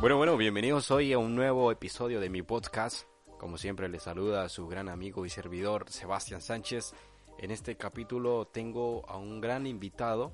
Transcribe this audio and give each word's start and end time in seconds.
Bueno, 0.00 0.16
bueno, 0.16 0.38
bienvenidos 0.38 0.90
hoy 0.90 1.12
a 1.12 1.18
un 1.18 1.34
nuevo 1.34 1.70
episodio 1.70 2.20
de 2.20 2.30
mi 2.30 2.40
podcast. 2.40 3.06
Como 3.36 3.58
siempre 3.58 3.86
les 3.86 4.04
saluda 4.04 4.48
su 4.48 4.66
gran 4.66 4.88
amigo 4.88 5.26
y 5.26 5.28
servidor 5.28 5.90
Sebastián 5.90 6.40
Sánchez. 6.40 6.94
En 7.36 7.50
este 7.50 7.76
capítulo 7.76 8.46
tengo 8.46 9.06
a 9.10 9.18
un 9.18 9.42
gran 9.42 9.66
invitado, 9.66 10.32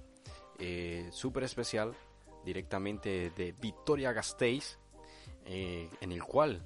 eh, 0.61 1.09
súper 1.11 1.43
especial, 1.43 1.97
directamente 2.45 3.31
de 3.31 3.57
Victoria 3.61 4.13
Gasteiz, 4.13 4.79
eh, 5.47 5.91
en 6.01 6.13
el 6.13 6.23
cual 6.23 6.63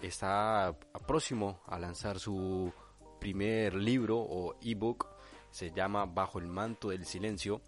está 0.00 0.74
próximo 1.06 1.60
a 1.66 1.78
lanzar 1.78 2.18
su 2.18 2.72
primer 3.20 3.74
libro 3.74 4.16
o 4.18 4.54
ebook. 4.62 5.08
Se 5.50 5.72
llama 5.72 6.06
Bajo 6.06 6.38
el 6.38 6.46
manto 6.46 6.88
del 6.88 7.04
silencio. 7.04 7.60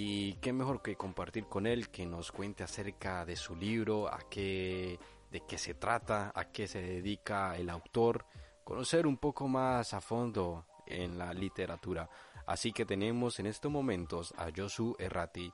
Y 0.00 0.34
qué 0.34 0.52
mejor 0.52 0.80
que 0.80 0.94
compartir 0.94 1.46
con 1.46 1.66
él, 1.66 1.90
que 1.90 2.06
nos 2.06 2.30
cuente 2.30 2.62
acerca 2.62 3.24
de 3.24 3.34
su 3.34 3.56
libro, 3.56 4.06
a 4.06 4.20
qué, 4.30 4.96
de 5.28 5.40
qué 5.40 5.58
se 5.58 5.74
trata, 5.74 6.30
a 6.36 6.52
qué 6.52 6.68
se 6.68 6.80
dedica 6.80 7.56
el 7.56 7.68
autor, 7.68 8.24
conocer 8.62 9.08
un 9.08 9.16
poco 9.16 9.48
más 9.48 9.94
a 9.94 10.00
fondo 10.00 10.66
en 10.86 11.18
la 11.18 11.34
literatura. 11.34 12.08
Así 12.46 12.72
que 12.72 12.84
tenemos 12.84 13.40
en 13.40 13.46
estos 13.46 13.72
momentos 13.72 14.32
a 14.38 14.50
Josu 14.56 14.94
Errati. 15.00 15.52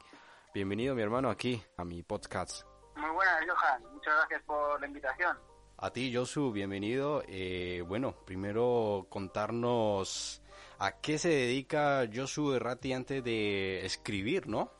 Bienvenido 0.52 0.94
mi 0.94 1.00
hermano 1.00 1.30
aquí 1.30 1.62
a 1.78 1.84
mi 1.86 2.02
podcast. 2.02 2.66
Muy 2.96 3.12
buenas, 3.12 3.40
Johan. 3.48 3.82
Muchas 3.94 4.14
gracias 4.14 4.42
por 4.42 4.78
la 4.78 4.86
invitación. 4.86 5.38
A 5.78 5.90
ti 5.90 6.14
Josu, 6.14 6.52
bienvenido. 6.52 7.22
Eh, 7.28 7.82
bueno, 7.88 8.14
primero 8.26 9.06
contarnos 9.08 10.42
a 10.78 10.92
qué 11.00 11.18
se 11.18 11.28
dedica 11.28 12.04
Josu 12.12 12.52
Errati 12.52 12.92
antes 12.92 13.22
de 13.22 13.84
escribir, 13.84 14.46
¿no? 14.46 14.70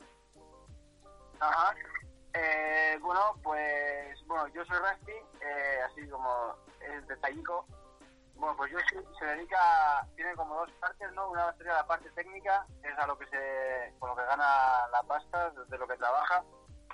Ajá. 1.39 1.75
Eh, 2.33 2.97
bueno, 3.01 3.21
pues, 3.43 4.25
bueno, 4.25 4.45
soy 4.53 4.77
Rusty, 4.77 5.11
eh, 5.11 5.79
así 5.85 6.07
como 6.09 6.55
es 6.81 7.07
detallico. 7.07 7.65
Bueno, 8.35 8.57
pues 8.57 8.71
yo 8.71 8.77
sí, 8.89 8.97
se 9.17 9.25
dedica, 9.25 10.05
tiene 10.15 10.35
como 10.35 10.55
dos 10.55 10.71
partes, 10.81 11.09
¿no? 11.13 11.29
Una 11.31 11.55
sería 11.57 11.73
la 11.73 11.87
parte 11.87 12.09
técnica, 12.11 12.65
es 12.83 12.97
a 12.97 13.07
lo 13.07 13.17
que 13.17 13.25
se, 13.27 13.93
con 13.97 14.09
lo 14.09 14.15
que 14.15 14.25
gana 14.25 14.87
la 14.91 15.03
pasta, 15.07 15.51
de 15.51 15.77
lo 15.77 15.87
que 15.87 15.95
trabaja, 15.95 16.43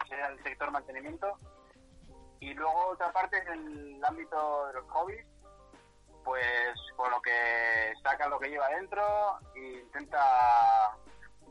sería 0.08 0.28
el 0.28 0.44
sector 0.44 0.70
mantenimiento. 0.70 1.40
Y 2.40 2.54
luego 2.54 2.90
otra 2.90 3.12
parte 3.12 3.40
es 3.40 3.48
el 3.48 4.04
ámbito 4.04 4.68
de 4.68 4.74
los 4.74 4.90
hobbies, 4.92 5.26
pues 6.24 6.78
con 6.96 7.10
lo 7.12 7.22
que 7.22 7.94
saca 8.04 8.28
lo 8.28 8.40
que 8.40 8.50
lleva 8.50 8.68
adentro 8.68 9.40
e 9.56 9.82
intenta 9.82 10.96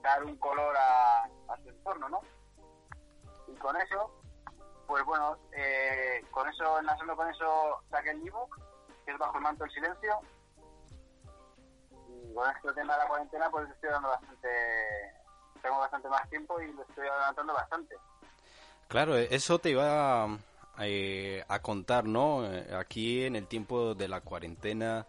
dar 0.03 0.25
un 0.25 0.37
color 0.37 0.75
a, 0.77 1.29
su 1.63 1.69
entorno, 1.69 2.09
¿no? 2.09 2.21
Y 3.49 3.55
con 3.57 3.77
eso, 3.77 4.11
pues 4.87 5.05
bueno, 5.05 5.37
eh, 5.53 6.25
con 6.31 6.49
eso, 6.49 6.79
enlazando 6.79 7.17
con 7.17 7.29
eso, 7.29 7.83
saqué 7.91 8.11
el 8.11 8.27
ebook, 8.27 8.59
que 9.05 9.13
es 9.13 9.19
Bajo 9.19 9.37
el 9.37 9.43
manto 9.43 9.65
del 9.65 9.73
silencio. 9.73 10.21
Y 12.09 12.35
con 12.35 12.51
este 12.51 12.73
tema 12.73 12.95
de 12.95 12.99
la 13.01 13.09
cuarentena, 13.09 13.51
pues 13.51 13.69
estoy 13.71 13.91
dando 13.91 14.09
bastante, 14.09 14.49
tengo 15.63 15.79
bastante 15.79 16.09
más 16.09 16.29
tiempo 16.31 16.61
y 16.61 16.73
lo 16.73 16.83
estoy 16.83 17.07
adelantando 17.07 17.55
bastante. 17.55 17.97
Claro, 18.89 19.17
eso 19.17 19.59
te 19.59 19.71
iba 19.71 20.27
eh, 20.79 21.45
a 21.49 21.61
contar, 21.61 22.05
¿no? 22.07 22.47
Eh, 22.47 22.75
Aquí 22.75 23.25
en 23.25 23.37
el 23.37 23.47
tiempo 23.47 23.95
de 23.95 24.09
la 24.09 24.21
cuarentena, 24.21 25.07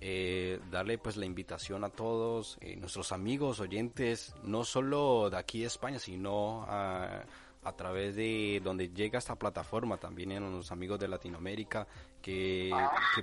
eh, 0.00 0.60
darle 0.70 0.98
pues 0.98 1.16
la 1.16 1.26
invitación 1.26 1.82
a 1.84 1.90
todos, 1.90 2.58
eh, 2.60 2.76
nuestros 2.76 3.10
amigos, 3.12 3.58
oyentes, 3.60 4.34
no 4.44 4.64
solo 4.64 5.28
de 5.30 5.38
aquí 5.38 5.60
de 5.60 5.66
España, 5.66 5.98
sino 5.98 6.64
a, 6.68 7.24
a 7.64 7.72
través 7.72 8.14
de 8.14 8.60
donde 8.62 8.90
llega 8.90 9.18
esta 9.18 9.34
plataforma, 9.34 9.96
también 9.96 10.30
en 10.32 10.52
los 10.52 10.70
amigos 10.70 11.00
de 11.00 11.08
Latinoamérica 11.08 11.86
que, 12.22 12.72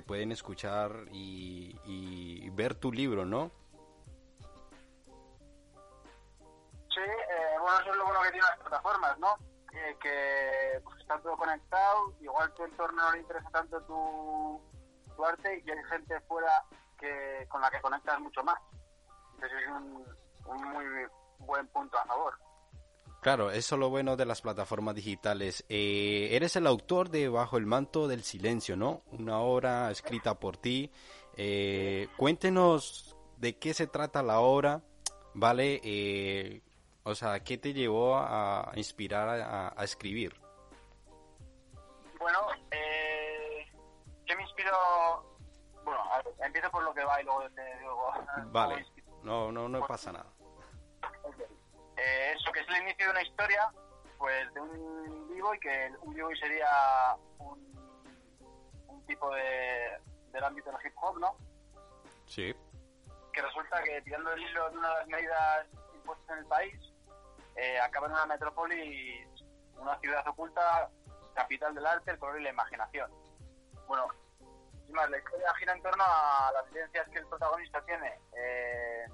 pueden 0.06 0.32
escuchar 0.32 1.06
y, 1.12 1.74
y 1.86 2.50
ver 2.50 2.74
tu 2.74 2.92
libro, 2.92 3.24
¿no? 3.24 3.50
Sí, 6.96 7.00
eh, 7.00 7.58
bueno, 7.60 7.80
eso 7.80 7.90
es 7.90 7.96
lo 7.96 8.04
bueno 8.04 8.20
que 8.22 8.30
tienen 8.30 8.48
las 8.50 8.58
plataformas, 8.58 9.18
¿no? 9.18 9.55
Que 10.00 10.80
pues, 10.82 10.98
está 11.00 11.18
todo 11.20 11.36
conectado, 11.36 12.12
igual 12.20 12.52
tu 12.54 12.64
entorno 12.64 13.02
no 13.02 13.12
le 13.12 13.20
interesa 13.20 13.48
tanto 13.50 13.80
tu, 13.82 14.60
tu 15.14 15.24
arte 15.24 15.62
y 15.64 15.70
hay 15.70 15.84
gente 15.84 16.20
fuera 16.22 16.50
que 16.98 17.46
con 17.48 17.60
la 17.60 17.70
que 17.70 17.80
conectas 17.80 18.20
mucho 18.20 18.42
más. 18.42 18.58
Entonces 19.34 19.58
es 19.62 19.68
un, 19.68 20.04
un 20.46 20.64
muy 20.72 20.84
buen 21.38 21.66
punto 21.68 21.98
a 21.98 22.04
favor. 22.04 22.34
Claro, 23.20 23.50
eso 23.50 23.74
es 23.74 23.80
lo 23.80 23.90
bueno 23.90 24.16
de 24.16 24.24
las 24.24 24.40
plataformas 24.40 24.94
digitales. 24.94 25.64
Eh, 25.68 26.28
eres 26.30 26.54
el 26.54 26.66
autor 26.66 27.10
de 27.10 27.28
Bajo 27.28 27.56
el 27.56 27.66
manto 27.66 28.06
del 28.06 28.22
silencio, 28.22 28.76
¿no? 28.76 29.02
Una 29.10 29.40
obra 29.40 29.90
escrita 29.90 30.38
por 30.38 30.56
ti. 30.56 30.92
Eh, 31.36 32.08
cuéntenos 32.16 33.16
de 33.36 33.58
qué 33.58 33.74
se 33.74 33.88
trata 33.88 34.22
la 34.22 34.38
obra, 34.38 34.82
¿vale? 35.34 35.80
Eh, 35.82 36.62
o 37.06 37.14
sea, 37.14 37.38
¿qué 37.38 37.56
te 37.56 37.72
llevó 37.72 38.18
a 38.18 38.72
inspirar 38.74 39.28
a, 39.28 39.72
a 39.80 39.84
escribir? 39.84 40.34
Bueno, 42.18 42.40
eh, 42.72 43.64
¿qué 44.26 44.34
me 44.34 44.42
inspiró? 44.42 44.72
Bueno, 45.84 46.02
a 46.12 46.16
ver, 46.16 46.34
empiezo 46.44 46.68
por 46.68 46.82
lo 46.82 46.92
que 46.92 47.04
va 47.04 47.20
y 47.20 47.24
luego 47.24 47.48
te 47.50 47.78
digo... 47.78 48.12
Vale, 48.46 48.84
no, 49.22 49.52
no, 49.52 49.68
no 49.68 49.86
pasa 49.86 50.10
nada. 50.10 50.26
Eh, 51.96 52.34
eso 52.34 52.50
que 52.50 52.58
es 52.58 52.68
el 52.70 52.82
inicio 52.82 53.06
de 53.06 53.12
una 53.12 53.22
historia, 53.22 53.72
pues 54.18 54.52
de 54.52 54.60
un 54.60 55.28
vivo 55.28 55.54
y 55.54 55.60
que 55.60 55.92
un 56.02 56.12
vivo 56.12 56.28
sería 56.34 57.16
un, 57.38 58.18
un 58.88 59.06
tipo 59.06 59.32
de, 59.32 60.00
del 60.32 60.42
ámbito 60.42 60.72
del 60.72 60.80
hip 60.84 60.94
hop, 61.00 61.20
¿no? 61.20 61.36
Sí, 62.26 62.52
Que 63.32 63.42
resulta 63.42 63.80
que 63.84 64.02
tirando 64.02 64.32
el 64.32 64.42
hilo 64.42 64.70
de 64.70 64.76
una 64.76 64.88
de 64.88 64.94
las 64.96 65.06
medidas 65.06 65.66
impuestas 65.94 66.30
en 66.30 66.38
el 66.38 66.46
país, 66.46 66.95
eh, 67.56 67.80
acaba 67.80 68.06
en 68.06 68.12
una 68.12 68.26
metrópoli, 68.26 69.26
una 69.78 69.98
ciudad 70.00 70.26
oculta, 70.28 70.88
capital 71.34 71.74
del 71.74 71.86
arte, 71.86 72.10
el 72.12 72.18
color 72.18 72.40
y 72.40 72.44
la 72.44 72.50
imaginación. 72.50 73.10
Bueno, 73.86 74.08
sin 74.84 74.92
más, 74.94 75.08
la 75.10 75.18
historia 75.18 75.54
gira 75.54 75.72
en 75.72 75.82
torno 75.82 76.04
a 76.06 76.50
las 76.52 76.66
vivencias 76.70 77.08
que 77.08 77.18
el 77.18 77.26
protagonista 77.26 77.82
tiene. 77.84 78.18
Eh, 78.36 79.06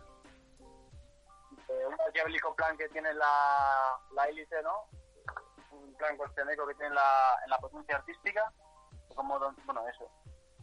de 1.69 1.87
un 1.87 1.97
diabólico 2.13 2.55
plan 2.55 2.77
que 2.77 2.89
tiene 2.91 3.13
la, 3.15 3.99
la 4.13 4.25
élite, 4.27 4.63
¿no? 4.63 4.87
Un 5.71 5.95
plan 5.95 6.17
costeneco 6.17 6.67
que 6.67 6.75
tiene 6.75 6.89
en 6.89 6.95
la, 6.95 7.37
en 7.45 7.51
la 7.51 7.59
potencia 7.59 7.97
artística. 7.97 8.53
Como, 9.15 9.39
don- 9.39 9.57
bueno, 9.65 9.87
eso. 9.89 10.09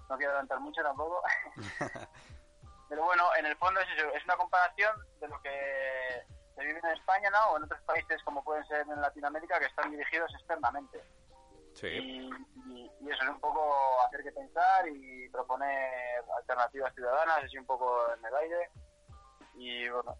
No 0.09 0.17
quiero 0.17 0.31
adelantar 0.31 0.59
mucho 0.59 0.81
tampoco. 0.84 1.22
Pero 2.90 3.03
bueno, 3.03 3.23
en 3.38 3.46
el 3.46 3.56
fondo 3.57 3.79
es 3.79 3.88
eso, 3.97 4.07
es 4.13 4.23
una 4.25 4.35
comparación 4.38 4.96
de 5.19 5.28
lo 5.28 5.40
que 5.41 6.23
se 6.59 6.66
vive 6.66 6.80
en 6.84 6.90
España, 6.92 7.30
¿no? 7.30 7.52
O 7.53 7.58
en 7.58 7.64
otros 7.64 7.81
países 7.81 8.22
como 8.24 8.44
pueden 8.44 8.66
ser 8.68 8.81
en 8.81 9.00
Latinoamérica 9.02 9.59
que 9.59 9.66
están 9.68 9.90
dirigidos 9.92 10.31
externamente. 10.36 11.02
sí. 11.73 11.88
Y, 11.88 12.29
y- 12.73 12.91
y 13.02 13.09
eso 13.11 13.23
es 13.23 13.29
un 13.29 13.40
poco 13.40 14.02
hacer 14.06 14.22
que 14.23 14.32
pensar 14.34 14.88
y 14.90 15.29
proponer 15.29 16.23
alternativas 16.38 16.94
ciudadanas, 16.94 17.44
así 17.46 17.58
un 17.58 17.66
poco 17.66 18.14
en 18.14 18.26
el 18.26 18.35
aire. 18.35 18.70
Y 19.56 19.88
bueno, 19.90 20.16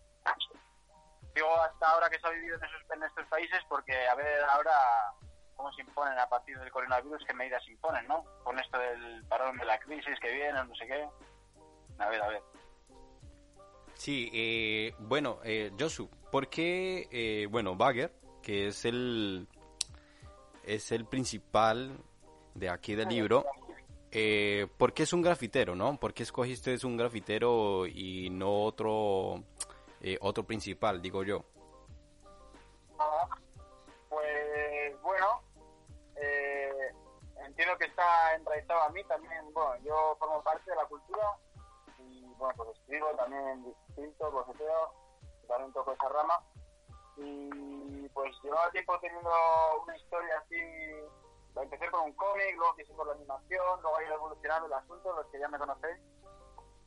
digo 1.36 1.53
hasta 1.62 1.88
ahora 1.91 2.09
que 2.09 2.19
se 2.19 2.27
ha 2.27 2.31
vivido 2.31 2.56
en, 2.57 2.63
esos, 2.63 2.81
en 2.91 3.03
estos 3.03 3.25
países 3.27 3.59
porque 3.68 4.07
a 4.07 4.15
ver 4.15 4.44
ahora 4.45 4.74
cómo 5.56 5.71
se 5.74 5.81
imponen 5.81 6.18
a 6.18 6.27
partir 6.30 6.57
del 6.57 6.71
coronavirus, 6.71 7.24
qué 7.27 7.33
medidas 7.33 7.63
se 7.65 7.71
imponen, 7.71 8.07
¿no? 8.07 8.24
Con 8.44 8.57
esto 8.59 8.77
del 8.80 9.25
parón 9.27 9.57
de 9.57 9.65
la 9.65 9.77
crisis 9.80 10.18
que 10.21 10.31
viene, 10.31 10.63
no 10.63 10.74
sé 10.75 10.88
qué. 10.88 11.07
A 12.00 12.07
ver, 12.07 12.21
a 12.21 12.27
ver. 12.30 12.41
Sí, 13.95 14.30
eh, 14.33 14.95
bueno, 15.00 15.39
eh, 15.44 15.71
Josu, 15.77 16.09
¿por 16.31 16.47
qué, 16.47 17.07
eh, 17.11 17.47
bueno, 17.49 17.75
Bagger, 17.75 18.11
que 18.41 18.67
es 18.67 18.85
el, 18.85 19.47
es 20.63 20.91
el 20.91 21.05
principal 21.05 21.97
de 22.55 22.69
aquí 22.69 22.95
del 22.95 23.09
libro, 23.09 23.45
eh, 24.11 24.67
¿por 24.77 24.93
qué 24.93 25.03
es 25.03 25.13
un 25.13 25.21
grafitero, 25.21 25.75
no? 25.75 25.99
¿Por 25.99 26.13
qué 26.13 26.23
escogiste 26.23 26.73
es 26.73 26.83
un 26.83 26.97
grafitero 26.97 27.85
y 27.85 28.29
no 28.29 28.63
otro, 28.63 29.43
eh, 30.01 30.17
otro 30.21 30.43
principal, 30.43 31.01
digo 31.01 31.23
yo? 31.23 31.43
Pues 34.09 35.01
bueno, 35.01 35.41
contenido 37.59 37.77
que 37.77 37.85
está 37.85 38.35
enraizado 38.35 38.81
a 38.81 38.89
mí 38.89 39.03
también, 39.03 39.53
bueno, 39.53 39.75
yo 39.83 40.15
formo 40.17 40.41
parte 40.43 40.69
de 40.69 40.77
la 40.77 40.85
cultura 40.85 41.37
y 41.97 42.23
bueno, 42.37 42.53
pues 42.55 42.69
escribo 42.77 43.07
también 43.17 43.65
distinto, 43.65 44.31
boceteo, 44.31 44.93
también 45.50 45.74
toco 45.74 45.92
esa 45.92 46.07
rama 46.07 46.42
y 47.18 48.07
pues 48.10 48.34
llevaba 48.42 48.72
tiempo 48.72 48.98
teniendo 49.00 49.30
una 49.84 49.98
historia 49.98 50.38
así, 50.40 50.56
empecé 51.56 51.92
con 51.92 52.01
un 52.06 52.13
cómic, 52.13 52.56
luego 52.56 52.75
quise 52.75 52.94
por 52.94 53.07
la 53.07 53.13
animación, 53.13 53.81
luego 53.81 53.98
ha 53.98 54.04
ido 54.04 54.13
evolucionando 54.13 54.68
el 54.68 54.74
asunto, 54.74 55.13
los 55.13 55.25
que 55.28 55.40
ya 55.40 55.50
me 55.50 55.60
conocéis 55.60 56.00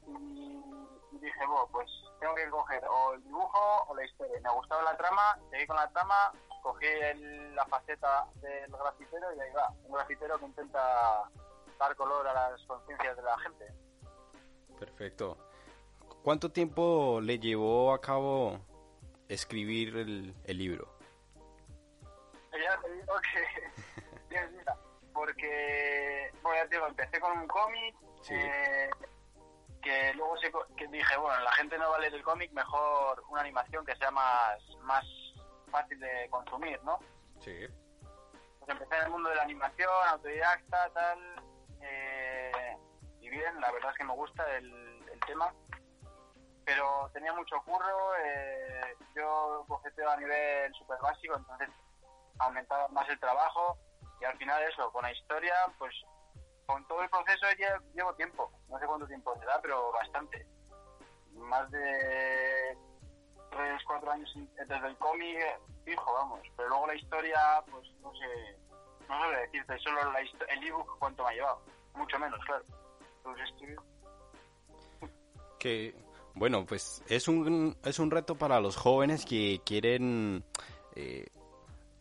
y, 0.07 1.19
dije, 1.19 1.47
bueno, 1.47 1.69
pues 1.71 1.89
tengo 2.19 2.35
que 2.35 2.49
coger 2.49 2.83
o 2.89 3.13
el 3.13 3.23
dibujo 3.25 3.85
o 3.89 3.95
la 3.95 4.05
historia. 4.05 4.41
Me 4.41 4.49
ha 4.49 4.53
gustado 4.53 4.83
la 4.83 4.97
trama, 4.97 5.39
seguí 5.51 5.67
con 5.67 5.77
la 5.77 5.89
trama, 5.91 6.33
cogí 6.63 6.87
el- 6.87 7.55
la 7.55 7.67
faceta 7.67 8.27
del 8.37 8.71
grafitero 8.71 9.35
y 9.35 9.41
ahí 9.41 9.53
va. 9.53 9.69
Un 9.85 9.93
grafitero 9.93 10.39
que 10.39 10.47
intenta 10.47 11.31
dar 11.79 11.97
color 11.97 12.27
a 12.27 12.33
las 12.33 12.63
conciencias 12.67 13.17
de 13.17 13.23
la 13.23 13.39
gente. 13.41 13.75
Perfecto. 14.79 15.37
¿Cuánto 16.23 16.51
tiempo 16.53 17.21
le 17.21 17.39
llevó 17.39 17.93
a 17.93 18.01
cabo 18.01 18.61
escribir 19.29 19.97
el, 19.97 20.35
el 20.45 20.59
libro? 20.59 20.89
Ya 22.53 22.81
te 22.81 22.93
digo 22.93 23.15
que... 24.29 24.47
Mira, 24.51 24.77
porque, 25.13 26.31
bueno, 26.43 26.63
ya 26.63 26.69
te 26.69 26.77
digo, 26.77 26.87
empecé 26.87 27.21
con 27.21 27.39
un 27.39 27.47
cómic 27.49 27.95
Sí. 28.23 28.35
eh, 28.37 28.89
que 29.83 30.15
luego 30.15 30.37
se, 30.39 30.53
que 30.77 30.87
dije, 30.87 31.17
bueno, 31.17 31.43
la 31.43 31.51
gente 31.55 31.77
no 31.77 31.91
va 31.91 31.97
a 31.97 31.99
leer 31.99 32.15
el 32.15 32.23
cómic, 32.23 32.53
mejor 32.53 33.25
una 33.29 33.41
animación 33.41 33.85
que 33.85 33.97
sea 33.97 34.13
más, 34.13 34.59
más 34.83 35.05
fácil 35.73 35.99
de 35.99 36.29
consumir, 36.31 36.81
¿no? 36.85 37.01
Sí. 37.41 37.67
pues 38.61 38.71
empecé 38.71 38.95
en 38.97 39.03
el 39.07 39.11
mundo 39.11 39.29
de 39.29 39.35
la 39.35 39.43
animación, 39.43 39.91
autodidacta, 40.09 40.89
tal, 40.95 41.19
eh, 41.81 42.77
y 43.21 43.29
bien, 43.29 43.61
la 43.61 43.73
verdad 43.73 43.91
es 43.91 43.97
que 43.99 44.05
me 44.05 44.15
gusta 44.15 44.57
el, 44.57 44.73
el 45.13 45.21
tema, 45.27 45.53
pero 46.65 47.11
tenía 47.13 47.33
mucho 47.33 47.57
curro, 47.65 48.17
eh, 48.25 48.97
yo 49.15 49.65
boceteo 49.69 50.11
a 50.11 50.17
nivel 50.17 50.73
súper 50.75 50.99
básico, 51.01 51.37
entonces 51.37 51.69
aumentaba 52.39 52.89
más 52.89 53.09
el 53.09 53.19
trabajo, 53.21 53.77
y 54.21 54.25
al 54.25 54.37
final 54.39 54.63
eso, 54.63 54.91
con 54.93 55.03
la 55.03 55.13
historia, 55.13 55.55
pues 55.79 55.95
con 56.67 56.87
todo 56.87 57.03
el 57.03 57.11
proceso 57.11 57.47
lle- 57.59 57.93
llevo 57.95 58.15
tiempo, 58.15 58.51
no 58.69 58.79
sé 58.79 58.87
cuánto 58.87 59.07
tiempo 59.07 59.35
da, 59.47 59.61
pero 59.61 59.93
bastante, 59.93 60.47
más 61.33 61.71
de 61.71 62.79
tres, 63.51 63.83
cuatro 63.87 64.11
años 64.13 64.31
sin- 64.33 64.53
desde 64.55 64.75
el 64.87 64.97
cómic 64.99 65.39
fijo, 65.85 66.13
vamos. 66.15 66.41
Pero 66.57 66.69
luego 66.69 66.87
la 66.87 66.95
historia, 66.95 67.39
pues 67.71 67.87
no 68.01 68.13
sé, 68.15 68.57
no 69.09 69.31
sé 69.31 69.37
decirte, 69.37 69.79
solo 69.81 70.11
la 70.13 70.21
el 70.21 70.67
ebook 70.67 70.99
cuánto 70.99 71.25
me 71.25 71.31
ha 71.31 71.35
llevado. 71.35 71.63
Mucho 71.95 72.19
menos, 72.19 72.41
claro. 72.47 72.65
Entonces, 73.19 73.49
escribir. 73.51 73.79
Que, 75.59 75.95
bueno, 76.35 76.65
pues 76.67 77.03
es 77.09 77.29
un, 77.29 77.77
es 77.85 77.99
un 77.99 78.11
reto 78.11 78.37
para 78.37 78.61
los 78.61 78.77
jóvenes 78.77 79.25
que 79.25 79.61
quieren 79.65 80.45
eh, 80.95 81.27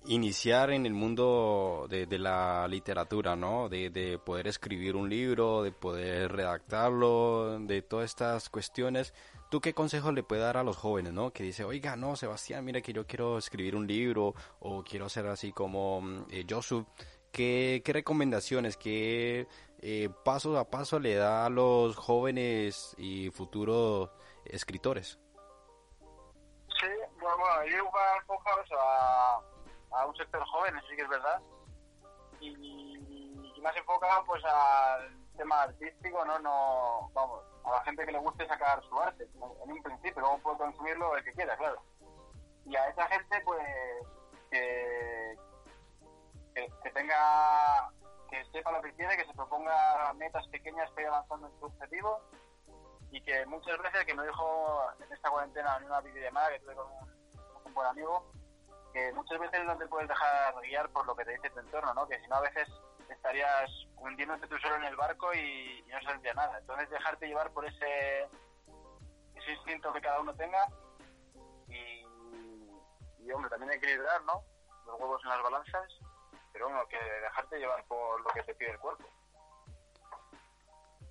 iniciar 0.05 0.71
en 0.71 0.85
el 0.85 0.93
mundo 0.93 1.87
de, 1.89 2.07
la 2.17 2.67
literatura, 2.67 3.35
¿no? 3.35 3.69
De, 3.69 3.89
de 3.89 4.17
poder 4.17 4.47
escribir 4.47 4.95
un 4.95 5.09
libro, 5.09 5.63
de 5.63 5.71
poder 5.71 6.31
redactarlo, 6.31 7.59
de 7.59 7.81
todas 7.81 8.05
estas 8.05 8.49
cuestiones. 8.49 9.13
¿Tú 9.49 9.59
qué 9.59 9.73
consejo 9.73 10.11
le 10.13 10.23
puedes 10.23 10.45
dar 10.45 10.57
a 10.57 10.63
los 10.63 10.77
jóvenes, 10.77 11.11
no? 11.13 11.31
Que 11.31 11.43
dice, 11.43 11.65
oiga, 11.65 11.97
no, 11.97 12.15
Sebastián, 12.15 12.63
mira 12.63 12.81
que 12.81 12.93
yo 12.93 13.05
quiero 13.05 13.37
escribir 13.37 13.75
un 13.75 13.85
libro 13.85 14.33
o 14.59 14.83
quiero 14.83 15.09
ser 15.09 15.27
así 15.27 15.51
como 15.51 16.01
mm, 16.01 16.25
eh, 16.31 16.45
Josu. 16.49 16.85
¿Qué, 17.31 17.81
qué 17.85 17.93
recomendaciones, 17.93 18.75
qué 18.75 19.47
eh, 19.81 20.09
paso 20.23 20.57
a 20.57 20.69
paso 20.69 20.99
le 20.99 21.15
da 21.15 21.45
a 21.45 21.49
los 21.49 21.95
jóvenes 21.95 22.93
y 22.97 23.29
futuros 23.29 24.09
escritores? 24.45 25.19
Sí, 26.79 26.87
bueno, 27.19 27.37
bueno, 27.37 27.61
ebook 27.61 27.95
va 27.95 28.17
enfocado 28.17 28.61
a, 28.79 29.41
a 29.91 30.05
un 30.05 30.15
sector 30.15 30.43
joven, 30.45 30.75
eso 30.77 30.87
sí 30.87 30.95
que 30.95 31.01
es 31.03 31.09
verdad. 31.09 31.41
Y, 32.39 33.61
más 33.61 33.77
enfocado 33.77 34.25
pues 34.25 34.43
al 34.43 35.15
tema 35.37 35.61
artístico, 35.61 36.25
¿no? 36.25 36.39
no 36.39 37.11
Vamos, 37.13 37.43
a 37.63 37.71
la 37.73 37.83
gente 37.83 38.03
que 38.07 38.11
le 38.11 38.17
guste 38.17 38.47
sacar 38.47 38.81
su 38.89 38.99
arte, 38.99 39.27
en 39.63 39.71
un 39.71 39.83
principio, 39.83 40.19
luego 40.19 40.39
puede 40.39 40.57
consumirlo 40.57 41.15
el 41.15 41.23
que 41.23 41.33
quiera, 41.33 41.55
claro. 41.57 41.79
Y 42.65 42.75
a 42.75 42.87
esa 42.89 43.05
gente 43.05 43.39
pues 43.45 43.63
que, 44.49 45.37
que, 46.55 46.73
que 46.83 46.89
tenga, 46.89 47.91
que 48.31 48.43
sepa 48.45 48.71
lo 48.71 48.81
que 48.81 48.93
quiere, 48.93 49.15
que 49.15 49.25
se 49.25 49.33
proponga 49.33 50.11
metas 50.13 50.47
pequeñas 50.47 50.89
para 50.91 51.01
ir 51.01 51.07
avanzando 51.09 51.47
en 51.47 51.59
su 51.59 51.65
objetivo 51.65 52.19
y 53.11 53.21
que 53.21 53.45
muchas 53.45 53.77
veces, 53.79 54.05
que 54.05 54.13
me 54.13 54.25
dijo 54.25 54.83
en 54.99 55.13
esta 55.13 55.29
cuarentena 55.29 55.77
en 55.77 55.83
una 55.83 56.01
videollamada 56.01 56.49
que 56.49 56.59
tuve 56.61 56.75
con 56.75 56.87
un, 57.65 57.73
buen 57.73 57.87
amigo, 57.87 58.31
que 58.93 59.11
muchas 59.13 59.39
veces 59.39 59.63
no 59.65 59.77
te 59.77 59.87
puedes 59.87 60.07
dejar 60.07 60.53
guiar 60.61 60.89
por 60.89 61.05
lo 61.05 61.15
que 61.15 61.25
te 61.25 61.31
dice 61.31 61.49
tu 61.49 61.59
entorno, 61.59 61.93
¿no? 61.93 62.07
Que 62.07 62.19
si 62.19 62.27
no 62.27 62.35
a 62.35 62.41
veces 62.41 62.67
estarías 63.09 63.69
hundiéndote 63.97 64.47
tú 64.47 64.57
solo 64.57 64.75
en 64.75 64.85
el 64.85 64.95
barco 64.95 65.33
y, 65.33 65.83
y 65.85 65.89
no 65.89 66.01
saldría 66.01 66.33
nada. 66.33 66.57
Entonces 66.57 66.89
dejarte 66.89 67.27
llevar 67.27 67.51
por 67.51 67.65
ese, 67.65 68.27
ese 69.35 69.51
instinto 69.51 69.93
que 69.93 70.01
cada 70.01 70.21
uno 70.21 70.33
tenga 70.35 70.67
y, 71.67 72.05
y, 73.19 73.31
hombre, 73.31 73.49
también 73.49 73.73
equilibrar, 73.73 74.23
¿no? 74.23 74.43
Los 74.85 74.99
huevos 74.99 75.21
en 75.23 75.29
las 75.29 75.43
balanzas, 75.43 75.99
pero 76.51 76.67
bueno, 76.67 76.87
que 76.87 76.97
dejarte 76.97 77.59
llevar 77.59 77.83
por 77.85 78.21
lo 78.21 78.29
que 78.29 78.43
te 78.43 78.55
pide 78.55 78.71
el 78.71 78.79
cuerpo. 78.79 79.03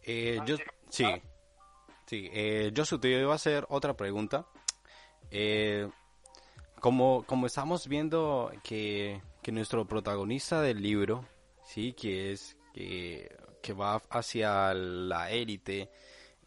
Eh, 0.02 0.41
yo, 0.44 0.56
sí. 0.88 1.23
Sí. 2.10 2.28
Eh, 2.32 2.72
Josu, 2.76 2.98
te 2.98 3.08
iba 3.08 3.32
a 3.32 3.36
hacer 3.36 3.64
otra 3.68 3.96
pregunta. 3.96 4.44
Eh, 5.30 5.88
como, 6.80 7.24
como 7.24 7.46
estamos 7.46 7.86
viendo 7.86 8.50
que, 8.64 9.22
que 9.42 9.52
nuestro 9.52 9.86
protagonista 9.86 10.60
del 10.60 10.82
libro, 10.82 11.24
sí, 11.62 11.92
que 11.92 12.32
es 12.32 12.56
que, 12.74 13.30
que 13.62 13.72
va 13.72 14.02
hacia 14.10 14.74
la 14.74 15.30
élite, 15.30 15.88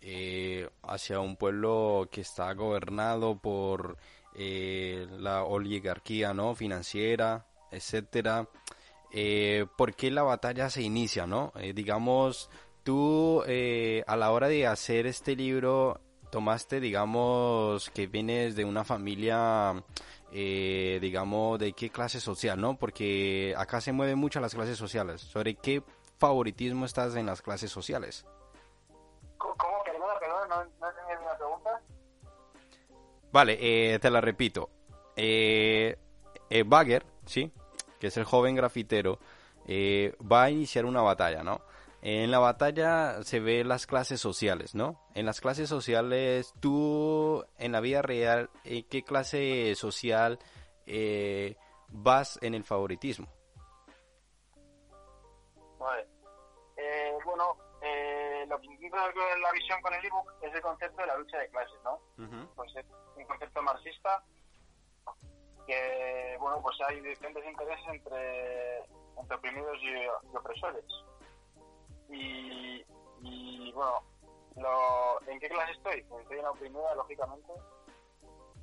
eh, 0.02 0.70
hacia 0.82 1.22
un 1.22 1.38
pueblo 1.38 2.10
que 2.12 2.22
está 2.22 2.52
gobernado 2.54 3.38
por 3.40 3.98
eh, 4.36 5.08
la 5.18 5.46
oligarquía, 5.46 6.34
¿no? 6.34 6.56
Financiera, 6.56 7.48
etcétera. 7.72 8.50
Eh, 9.14 9.66
¿Por 9.78 9.96
qué 9.96 10.12
la 10.12 10.24
batalla 10.24 10.70
se 10.70 10.82
inicia, 10.82 11.26
no? 11.26 11.54
Eh, 11.56 11.72
digamos, 11.74 12.50
tú 12.84 13.44
eh, 13.48 14.04
a 14.08 14.16
la 14.16 14.32
hora 14.32 14.48
de 14.48 14.68
hacer 14.68 15.08
este 15.08 15.36
libro 15.36 16.00
tomaste, 16.32 16.80
digamos, 16.80 17.90
que 17.92 18.08
vienes 18.08 18.56
de 18.56 18.66
una 18.66 18.84
familia, 18.84 19.84
eh, 20.32 21.00
digamos, 21.02 21.60
de 21.60 21.74
qué 21.74 21.90
clase 21.90 22.20
social, 22.20 22.60
¿no? 22.60 22.78
Porque 22.78 23.54
acá 23.58 23.82
se 23.82 23.92
mueven 23.92 24.18
mucho 24.18 24.40
las 24.40 24.56
clases 24.56 24.78
sociales. 24.78 25.22
¿Sobre 25.22 25.56
qué 25.56 25.84
favoritismo 26.18 26.86
estás 26.86 27.16
en 27.16 27.26
las 27.26 27.42
clases 27.42 27.72
sociales? 27.72 28.26
¿Cómo? 29.38 29.56
cómo? 29.58 29.84
Perdona, 29.84 30.20
perdona, 30.20 30.48
no, 30.48 30.64
no 30.64 31.10
ninguna 31.10 31.38
pregunta. 31.38 31.82
Vale, 33.32 33.58
eh, 33.62 34.00
te 34.00 34.10
la 34.10 34.22
repito. 34.22 34.70
Eh, 35.16 35.98
eh, 36.50 36.64
Bagger, 36.64 37.06
¿sí? 37.26 37.52
Que 38.00 38.08
es 38.08 38.18
el 38.18 38.26
joven 38.26 38.56
grafitero, 38.56 39.20
eh, 39.68 40.16
va 40.20 40.44
a 40.44 40.50
iniciar 40.50 40.86
una 40.86 41.02
batalla, 41.02 41.44
¿no? 41.44 41.62
En 42.06 42.32
la 42.32 42.40
batalla 42.40 43.24
se 43.24 43.40
ve 43.40 43.64
las 43.64 43.88
clases 43.88 44.20
sociales, 44.20 44.76
¿no? 44.76 45.00
En 45.16 45.26
las 45.26 45.40
clases 45.40 45.70
sociales, 45.70 46.54
tú, 46.60 47.46
en 47.58 47.72
la 47.72 47.80
vida 47.80 48.02
real, 48.02 48.50
¿en 48.66 48.86
qué 48.90 49.06
clase 49.06 49.74
social 49.76 50.38
eh, 50.86 51.56
vas 51.88 52.38
en 52.42 52.56
el 52.56 52.66
favoritismo? 52.66 53.30
Vale. 55.80 56.06
Eh, 56.76 57.14
bueno, 57.24 57.56
eh, 57.82 58.46
lo 58.50 58.60
que 58.60 58.68
la 58.68 59.52
visión 59.54 59.82
con 59.82 59.94
el 59.94 60.06
ebook 60.06 60.30
es 60.42 60.54
el 60.54 60.62
concepto 60.62 61.00
de 61.04 61.08
la 61.08 61.18
lucha 61.18 61.38
de 61.38 61.50
clases, 61.52 61.80
¿no? 61.86 62.02
Pues 62.54 62.76
es 62.76 62.86
un 63.16 63.24
concepto 63.24 63.62
marxista 63.62 64.22
que, 65.66 66.36
bueno, 66.38 66.62
pues 66.62 66.76
hay 66.86 67.00
diferentes 67.00 67.46
intereses 67.46 67.88
entre, 67.88 68.80
entre 69.18 69.38
oprimidos 69.38 69.78
y, 69.82 70.34
y 70.34 70.36
opresores. 70.36 70.84
Y, 72.14 72.86
y, 73.22 73.72
bueno, 73.74 74.04
lo, 74.56 75.22
¿en 75.28 75.40
qué 75.40 75.50
clase 75.50 75.72
estoy? 75.72 76.04
Pues 76.04 76.22
estoy 76.22 76.38
en 76.38 76.44
la 76.44 76.52
oprimida, 76.52 76.96
lógicamente, 76.96 77.54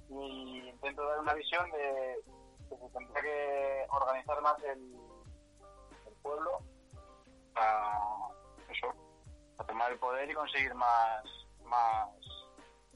y 0.08 0.68
intento 0.68 1.04
dar 1.06 1.18
una 1.18 1.34
visión 1.34 1.70
de 1.72 2.20
que 2.68 2.76
se 2.76 2.88
tendría 2.90 3.22
que 3.22 3.86
organizar 3.90 4.40
más 4.42 4.62
el, 4.62 4.94
el 6.06 6.14
pueblo 6.22 6.58
a 7.56 8.28
eso, 8.68 8.94
a 9.58 9.64
tomar 9.64 9.90
el 9.90 9.98
poder 9.98 10.30
y 10.30 10.34
conseguir 10.34 10.74
más, 10.74 11.24
más, 11.64 12.08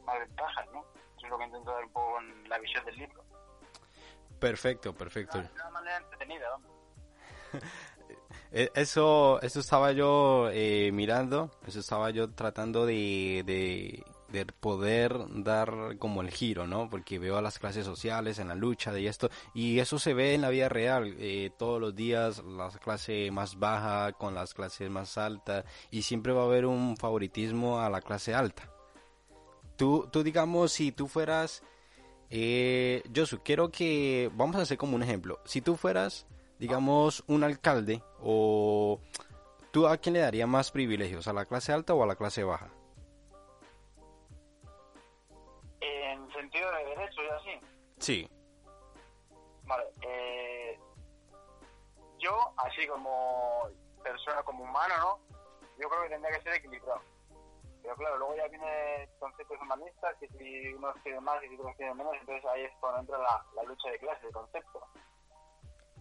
más 0.04 0.18
ventajas, 0.20 0.66
¿no? 0.72 0.84
Eso 1.16 1.26
es 1.26 1.30
lo 1.30 1.38
que 1.38 1.44
intento 1.44 1.72
dar 1.72 1.84
un 1.84 1.92
poco 1.92 2.20
en 2.20 2.48
la 2.48 2.58
visión 2.58 2.84
del 2.84 2.96
libro. 2.96 3.24
Perfecto, 4.38 4.92
perfecto. 4.94 5.40
De 5.40 5.50
una 5.54 5.70
manera 5.70 5.96
entretenida, 5.96 6.46
¿no? 6.50 6.74
Eh, 8.56 8.70
Eso, 8.76 9.42
eso 9.42 9.58
estaba 9.58 9.90
yo 9.90 10.48
eh, 10.52 10.90
mirando, 10.92 11.50
eso 11.66 11.80
estaba 11.80 12.10
yo 12.10 12.30
tratando 12.30 12.86
de, 12.86 13.42
de, 13.44 14.04
de 14.28 14.46
poder 14.46 15.12
dar 15.42 15.98
como 15.98 16.22
el 16.22 16.30
giro, 16.30 16.64
¿no? 16.64 16.88
Porque 16.88 17.18
veo 17.18 17.36
a 17.36 17.42
las 17.42 17.58
clases 17.58 17.84
sociales 17.84 18.38
en 18.38 18.46
la 18.46 18.54
lucha 18.54 18.92
de 18.92 19.08
esto, 19.08 19.28
y 19.54 19.80
eso 19.80 19.98
se 19.98 20.14
ve 20.14 20.34
en 20.34 20.42
la 20.42 20.50
vida 20.50 20.68
real, 20.68 21.16
eh, 21.18 21.50
todos 21.58 21.80
los 21.80 21.96
días, 21.96 22.44
la 22.44 22.68
clase 22.70 23.28
más 23.32 23.58
baja 23.58 24.12
con 24.12 24.36
las 24.36 24.54
clases 24.54 24.88
más 24.88 25.18
altas, 25.18 25.64
y 25.90 26.02
siempre 26.02 26.32
va 26.32 26.42
a 26.42 26.46
haber 26.46 26.64
un 26.66 26.96
favoritismo 26.96 27.80
a 27.80 27.90
la 27.90 28.00
clase 28.00 28.34
alta. 28.34 28.70
Tú, 29.76 30.08
tú 30.12 30.22
digamos, 30.22 30.70
si 30.70 30.92
tú 30.92 31.08
fueras, 31.08 31.64
eh, 32.30 33.02
Josu, 33.12 33.40
quiero 33.44 33.72
que, 33.72 34.30
vamos 34.36 34.54
a 34.54 34.62
hacer 34.62 34.78
como 34.78 34.94
un 34.94 35.02
ejemplo, 35.02 35.40
si 35.44 35.60
tú 35.60 35.74
fueras, 35.74 36.28
digamos, 36.58 37.24
un 37.26 37.44
alcalde, 37.44 38.02
o 38.20 39.00
tú 39.70 39.86
a 39.86 39.96
quién 39.96 40.14
le 40.14 40.20
darías 40.20 40.48
más 40.48 40.70
privilegios, 40.70 41.26
a 41.28 41.32
la 41.32 41.44
clase 41.44 41.72
alta 41.72 41.94
o 41.94 42.02
a 42.02 42.06
la 42.06 42.16
clase 42.16 42.44
baja? 42.44 42.68
En 45.80 46.30
sentido 46.32 46.70
de 46.72 46.84
derecho 46.84 47.22
y 47.22 47.28
así. 47.28 47.66
Sí. 47.98 48.30
Vale, 49.64 49.84
eh, 50.02 50.78
yo, 52.18 52.36
así 52.56 52.86
como 52.86 53.68
persona, 54.02 54.42
como 54.42 54.64
humano, 54.64 54.94
¿no? 54.98 55.36
Yo 55.80 55.88
creo 55.88 56.02
que 56.02 56.08
tendría 56.10 56.36
que 56.36 56.42
ser 56.42 56.54
equilibrado. 56.54 57.00
Pero 57.82 57.96
claro, 57.96 58.18
luego 58.18 58.36
ya 58.36 58.48
viene 58.48 59.08
conceptos 59.18 59.60
humanistas, 59.60 60.16
que 60.18 60.28
si 60.28 60.72
unos 60.72 60.94
tienen 61.02 61.22
más 61.22 61.42
y 61.44 61.48
si 61.48 61.54
otros 61.56 61.76
tienen 61.76 61.96
menos, 61.96 62.14
entonces 62.18 62.44
ahí 62.46 62.62
es 62.62 62.72
cuando 62.80 63.00
entra 63.00 63.18
la, 63.18 63.44
la 63.54 63.62
lucha 63.64 63.90
de 63.90 63.98
clases, 63.98 64.24
el 64.24 64.32
concepto. 64.32 64.86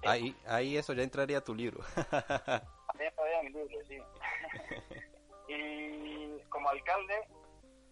Ahí, 0.06 0.36
ahí 0.48 0.78
eso 0.78 0.94
ya 0.94 1.04
entraría 1.04 1.38
a 1.38 1.44
tu 1.44 1.56
libro. 1.56 1.84
También 2.88 3.16
todavía 3.16 3.44
mi 3.44 3.50
libro, 3.50 3.78
sí. 3.88 3.98
y 5.48 6.42
como 6.50 6.70
alcalde, 6.70 7.28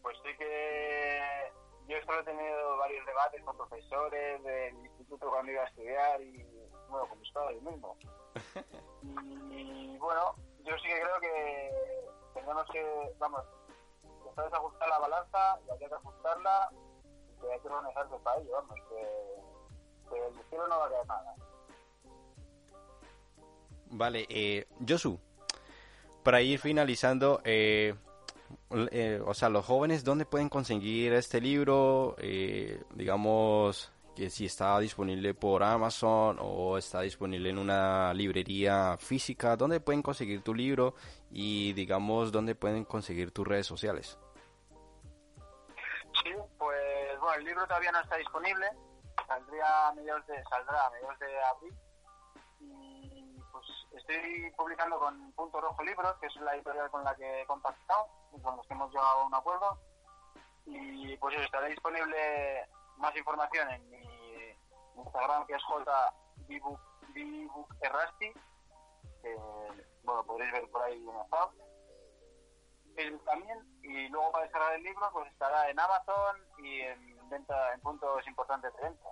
pues 0.02 0.18
sí 0.24 0.30
que 0.38 1.52
yo 1.88 1.98
solo 2.06 2.22
he 2.22 2.24
tenido 2.24 2.78
varios 2.78 3.06
debates 3.06 3.44
con 3.44 3.58
profesores 3.58 4.44
del 4.44 4.76
instituto 4.86 5.30
cuando 5.30 5.52
iba 5.52 5.64
a 5.64 5.68
estudiar 5.68 6.22
y, 6.22 6.44
bueno, 6.90 7.08
con 7.08 7.20
mis 7.20 7.32
padres 7.32 7.62
mismo. 7.62 7.98
Y 9.50 9.98
bueno, 9.98 10.36
yo 10.64 10.78
sí 10.78 10.88
que 10.88 11.02
creo 11.02 11.20
que 11.20 11.72
tenemos 12.34 12.66
que, 12.72 13.14
vamos, 13.20 13.44
sabes 14.36 14.54
ajustar 14.54 14.90
la 14.90 15.00
balanza 15.00 15.60
y 15.68 15.72
hay 15.72 15.80
que 15.80 15.96
ajustarla 15.96 16.70
y 16.72 17.42
que 17.42 17.52
hay 17.52 17.60
que 17.60 17.68
organizarse 17.68 18.16
para 18.24 18.40
ello, 18.40 18.52
vamos, 18.54 18.76
que, 18.90 20.10
que 20.10 20.28
el 20.28 20.50
cielo 20.50 20.68
no 20.68 20.80
va 20.80 20.86
a 20.86 20.90
caer 20.90 21.08
nada. 21.08 21.36
Vale, 23.92 24.26
eh, 24.30 24.68
Josu, 24.88 25.20
para 26.24 26.42
ir 26.42 26.60
finalizando, 26.60 27.42
eh, 27.44 27.94
eh, 28.92 29.22
o 29.26 29.34
sea, 29.34 29.50
los 29.50 29.66
jóvenes, 29.66 30.04
¿dónde 30.04 30.26
pueden 30.26 30.50
conseguir 30.50 31.14
este 31.14 31.42
libro? 31.42 32.16
Eh, 32.20 32.82
digamos 32.94 33.92
que 34.16 34.30
si 34.30 34.46
está 34.46 34.78
disponible 34.80 35.34
por 35.34 35.64
Amazon 35.64 36.38
o 36.40 36.78
está 36.78 37.02
disponible 37.02 37.50
en 37.50 37.58
una 37.58 38.14
librería 38.14 38.98
física, 38.98 39.56
¿dónde 39.58 39.80
pueden 39.80 40.02
conseguir 40.02 40.42
tu 40.42 40.54
libro? 40.54 40.96
Y 41.32 41.74
digamos, 41.74 42.32
¿dónde 42.32 42.56
pueden 42.56 42.86
conseguir 42.86 43.32
tus 43.32 43.48
redes 43.48 43.68
sociales? 43.68 44.18
Sí, 46.24 46.32
pues 46.58 47.20
bueno, 47.20 47.34
el 47.40 47.46
libro 47.46 47.66
todavía 47.68 47.92
no 47.92 48.02
está 48.02 48.18
disponible, 48.18 48.68
saldría 49.28 49.88
a 49.88 49.94
mediados 49.94 50.26
de, 50.28 50.44
saldrá 50.50 50.86
a 50.86 50.92
mediados 50.92 51.20
de 51.20 51.44
abril 51.44 51.74
pues 53.62 54.04
estoy 54.04 54.52
publicando 54.52 55.00
con 55.00 55.32
Punto 55.34 55.62
Rojo 55.62 55.84
Libros, 55.84 56.16
que 56.20 56.28
es 56.28 56.36
la 56.38 56.56
editorial 56.56 56.90
con 56.90 57.04
la 57.04 57.16
que 57.16 57.42
he 57.42 57.46
contactado 57.46 58.08
y 58.36 58.42
con 58.42 58.58
los 58.58 58.66
que 58.68 58.74
hemos 58.74 58.92
llegado 58.92 59.22
a 59.22 59.26
un 59.26 59.36
acuerdo. 59.36 59.80
Y 60.66 61.18
pues 61.18 61.36
eso, 61.36 61.44
estará 61.44 61.68
disponible 61.68 62.68
más 62.98 63.16
información 63.16 63.70
en 63.72 63.90
mi 63.90 64.58
Instagram 64.98 65.46
que 65.48 65.56
es 65.56 65.64
jbibook.errasti 66.48 68.34
que 69.22 69.36
bueno, 70.04 70.24
podréis 70.26 70.52
ver 70.52 70.70
por 70.72 70.82
ahí 70.84 71.04
en 72.98 73.10
el 73.10 73.20
también 73.22 73.60
y 73.84 74.10
luego 74.10 74.32
para 74.32 74.44
descargar 74.44 74.74
el 74.74 74.84
libro 74.84 75.10
pues 75.14 75.32
estará 75.32 75.70
en 75.70 75.80
Amazon 75.80 76.38
y 76.60 76.82
en 76.82 77.30
venta 77.30 77.74
en 77.74 77.82
puntos 77.82 78.28
importantes 78.28 78.74
de 78.76 78.82
venta 78.82 79.10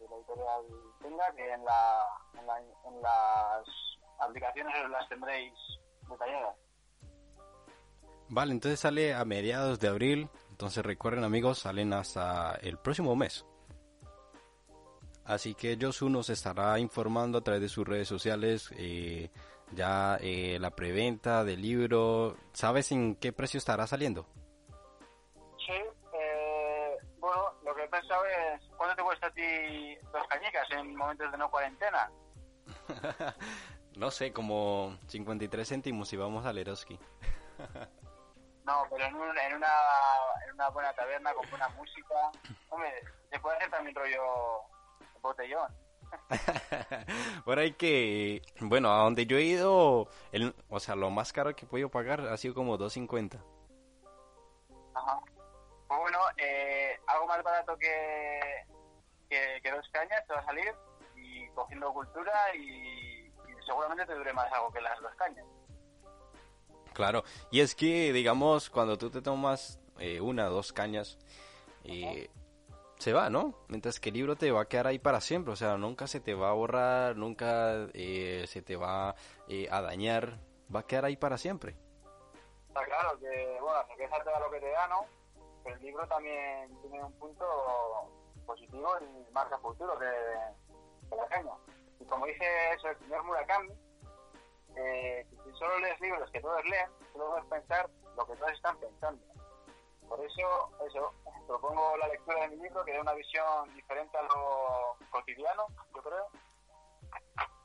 que 0.00 0.06
la 0.08 0.16
editorial 0.16 0.62
tenga 1.02 1.32
que 1.36 1.52
en 1.52 1.64
la 1.64 2.06
en, 2.38 2.46
la- 2.46 2.58
en 2.88 3.02
las 3.02 3.66
aplicaciones 4.20 4.74
las 4.90 5.08
tendréis 5.08 5.52
detalladas 6.08 6.56
Vale, 8.32 8.52
entonces 8.52 8.78
sale 8.78 9.12
a 9.12 9.24
mediados 9.24 9.80
de 9.80 9.88
abril. 9.88 10.28
Entonces 10.50 10.84
recuerden 10.86 11.24
amigos, 11.24 11.58
salen 11.58 11.92
hasta 11.92 12.54
el 12.62 12.78
próximo 12.78 13.16
mes. 13.16 13.44
Así 15.24 15.54
que 15.54 15.76
Josu 15.80 16.08
nos 16.08 16.30
estará 16.30 16.78
informando 16.78 17.38
a 17.38 17.40
través 17.40 17.60
de 17.62 17.68
sus 17.68 17.86
redes 17.86 18.06
sociales 18.06 18.70
eh, 18.76 19.30
ya 19.72 20.16
eh, 20.20 20.58
la 20.60 20.70
preventa 20.70 21.42
del 21.44 21.60
libro. 21.62 22.36
¿Sabes 22.52 22.92
en 22.92 23.16
qué 23.16 23.32
precio 23.32 23.58
estará 23.58 23.86
saliendo? 23.88 24.26
A 29.30 29.34
ti 29.34 29.96
dos 30.12 30.26
cañicas 30.28 30.70
en 30.72 30.94
momentos 30.96 31.30
de 31.32 31.38
no 31.38 31.50
cuarentena? 31.50 32.10
no 33.96 34.10
sé, 34.10 34.32
como 34.32 34.96
53 35.08 35.68
céntimos 35.68 36.12
y 36.12 36.16
vamos 36.16 36.44
a 36.46 36.52
Leroski. 36.52 36.98
No, 38.62 38.84
pero 38.90 39.04
en, 39.06 39.14
un- 39.16 39.38
en, 39.38 39.54
una, 39.56 39.72
en 40.46 40.52
una 40.54 40.68
buena 40.68 40.92
taberna 40.92 41.32
con 41.34 41.48
buena 41.50 41.68
música. 41.70 42.14
Hombre, 42.68 42.92
se 43.32 43.40
puede 43.40 43.56
hacer 43.56 43.70
también 43.70 43.96
rollo 43.96 44.22
botellón. 45.22 45.74
Por 47.44 47.58
ahí 47.58 47.72
que, 47.72 48.42
bueno, 48.60 48.92
a 48.92 48.98
donde 49.02 49.26
yo 49.26 49.38
he 49.38 49.42
ido, 49.42 50.08
el, 50.30 50.54
o 50.68 50.78
sea, 50.78 50.94
lo 50.94 51.10
más 51.10 51.32
caro 51.32 51.56
que 51.56 51.64
he 51.64 51.68
podido 51.68 51.88
pagar 51.90 52.20
ha 52.20 52.36
sido 52.36 52.54
como 52.54 52.78
2.50. 52.78 53.42
Ajá. 54.94 55.18
Pues 55.88 56.00
bueno, 56.00 56.18
eh, 56.36 57.00
algo 57.08 57.26
más 57.26 57.42
barato 57.42 57.76
que, 57.76 58.40
que, 59.30 59.60
que 59.62 59.70
dos 59.70 59.88
cañas 59.90 60.26
te 60.26 60.34
va 60.34 60.40
a 60.40 60.44
salir 60.44 60.74
y 61.16 61.48
cogiendo 61.50 61.92
cultura 61.94 62.54
y, 62.54 63.28
y 63.28 63.64
seguramente 63.64 64.04
te 64.04 64.14
dure 64.14 64.32
más 64.34 64.52
algo 64.52 64.70
que 64.70 64.80
las 64.82 65.00
dos 65.00 65.14
cañas. 65.14 65.46
Claro, 66.92 67.24
y 67.50 67.60
es 67.60 67.74
que, 67.74 68.12
digamos, 68.12 68.68
cuando 68.68 68.98
tú 68.98 69.10
te 69.10 69.22
tomas 69.22 69.80
eh, 69.98 70.20
una 70.20 70.48
o 70.48 70.50
dos 70.50 70.72
cañas, 70.72 71.18
eh, 71.84 72.28
se 72.98 73.14
va, 73.14 73.30
¿no? 73.30 73.54
Mientras 73.68 73.98
que 74.00 74.10
el 74.10 74.16
libro 74.16 74.36
te 74.36 74.50
va 74.50 74.62
a 74.62 74.68
quedar 74.68 74.88
ahí 74.88 74.98
para 74.98 75.20
siempre, 75.20 75.52
o 75.52 75.56
sea, 75.56 75.78
nunca 75.78 76.06
se 76.06 76.20
te 76.20 76.34
va 76.34 76.50
a 76.50 76.52
borrar, 76.52 77.16
nunca 77.16 77.88
eh, 77.94 78.44
se 78.46 78.60
te 78.60 78.76
va 78.76 79.14
eh, 79.48 79.68
a 79.70 79.80
dañar, 79.80 80.38
va 80.74 80.80
a 80.80 80.86
quedar 80.86 81.06
ahí 81.06 81.16
para 81.16 81.38
siempre. 81.38 81.76
Está 82.68 82.84
claro 82.84 83.18
que, 83.18 83.58
bueno, 83.60 83.78
la 83.78 83.86
cerveza 83.86 84.22
te 84.22 84.30
da 84.30 84.40
lo 84.40 84.50
que 84.50 84.60
te 84.60 84.70
da, 84.70 84.86
¿no? 84.88 85.06
Pero 85.64 85.76
el 85.76 85.82
libro 85.82 86.06
también 86.08 86.76
tiene 86.82 87.02
un 87.02 87.12
punto 87.14 87.44
positivo 88.50 88.88
y 89.00 89.32
marca 89.32 89.58
futuro 89.58 89.96
de, 89.98 90.10
la 91.16 91.26
caña. 91.28 91.52
Y 92.00 92.04
como 92.06 92.26
dice 92.26 92.44
eso 92.74 92.88
el 92.88 92.98
señor 92.98 93.22
Murakami, 93.24 93.70
eh, 94.76 95.26
si 95.44 95.52
solo 95.58 95.78
lees 95.78 96.00
libros 96.00 96.30
que 96.30 96.40
todos 96.40 96.64
leen, 96.64 96.90
solo 97.12 97.30
puedes 97.30 97.44
pensar 97.46 97.88
lo 98.16 98.26
que 98.26 98.36
todos 98.36 98.52
están 98.52 98.76
pensando. 98.78 99.24
Por 100.08 100.24
eso, 100.24 100.70
eso, 100.84 101.14
propongo 101.46 101.96
la 101.98 102.08
lectura 102.08 102.40
de 102.40 102.48
mi 102.48 102.56
libro 102.56 102.84
que 102.84 102.92
dé 102.92 103.00
una 103.00 103.14
visión 103.14 103.72
diferente 103.74 104.18
a 104.18 104.22
lo 104.22 104.96
cotidiano, 105.10 105.66
yo 105.94 106.02
creo. 106.02 106.26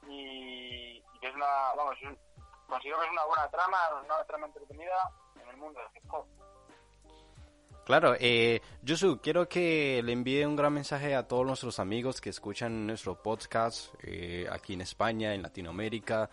Y, 0.08 1.04
que 1.20 1.28
es 1.28 1.34
una, 1.34 1.74
vamos, 1.76 1.96
es 2.00 2.04
un- 2.10 2.20
considero 2.68 3.00
que 3.00 3.06
es 3.06 3.12
una 3.12 3.26
buena 3.26 3.50
trama, 3.50 3.78
una 4.04 4.24
trama 4.26 4.46
entretenida 4.46 5.12
en 5.42 5.50
el 5.50 5.58
mundo 5.58 5.80
del 5.80 5.90
hip. 5.96 6.45
Claro, 7.86 8.16
eh, 8.20 8.62
Yusu, 8.82 9.20
quiero 9.22 9.48
que 9.48 10.02
le 10.04 10.12
envíe 10.12 10.44
un 10.44 10.56
gran 10.56 10.74
mensaje 10.74 11.14
a 11.14 11.28
todos 11.28 11.46
nuestros 11.46 11.78
amigos 11.78 12.20
que 12.20 12.32
escuchan 12.32 12.88
nuestro 12.88 13.22
podcast 13.22 13.94
eh, 14.02 14.48
aquí 14.52 14.74
en 14.74 14.82
España, 14.82 15.36
en 15.36 15.44
Latinoamérica, 15.44 16.28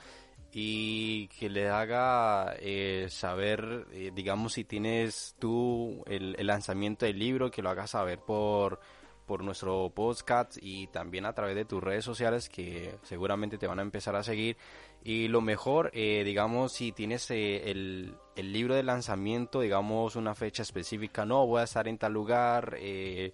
y 0.51 1.29
que 1.29 1.51
le 1.51 1.69
haga 1.69 2.55
eh, 2.59 3.07
saber, 3.11 3.87
eh, 3.93 4.13
digamos, 4.15 4.55
si 4.55 4.65
tienes 4.65 5.37
tú 5.39 6.03
el, 6.07 6.37
el 6.39 6.47
lanzamiento 6.47 7.05
del 7.05 7.19
libro, 7.19 7.51
que 7.51 7.61
lo 7.61 7.69
hagas 7.69 7.91
saber 7.91 8.21
por, 8.21 8.81
por 9.27 9.43
nuestro 9.43 9.91
podcast 9.95 10.57
y 10.61 10.87
también 10.89 11.27
a 11.27 11.33
través 11.33 11.55
de 11.55 11.65
tus 11.65 11.83
redes 11.83 12.05
sociales 12.05 12.49
que 12.49 12.97
seguramente 13.03 13.59
te 13.59 13.67
van 13.67 13.79
a 13.79 13.83
empezar 13.83 14.17
a 14.17 14.23
seguir. 14.23 14.57
Y 15.05 15.29
lo 15.29 15.41
mejor, 15.41 15.91
eh, 15.95 16.23
digamos, 16.25 16.73
si 16.73 16.93
tienes 16.93 17.31
eh, 17.31 17.71
el, 17.71 18.15
el 18.37 18.53
libro 18.53 18.75
de 18.75 18.83
lanzamiento, 18.83 19.61
digamos, 19.61 20.17
una 20.17 20.35
fecha 20.35 20.63
específica, 20.63 21.25
no, 21.25 21.47
voy 21.47 21.61
a 21.61 21.65
estar 21.65 21.89
en 21.89 21.99
tal 21.99 22.13
lugar, 22.13 22.77
eh, 22.79 23.33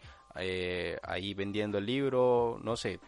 ahí 1.02 1.34
vendiendo 1.34 1.78
el 1.78 1.86
libro, 1.86 2.58
no 2.62 2.76
sé, 2.76 3.00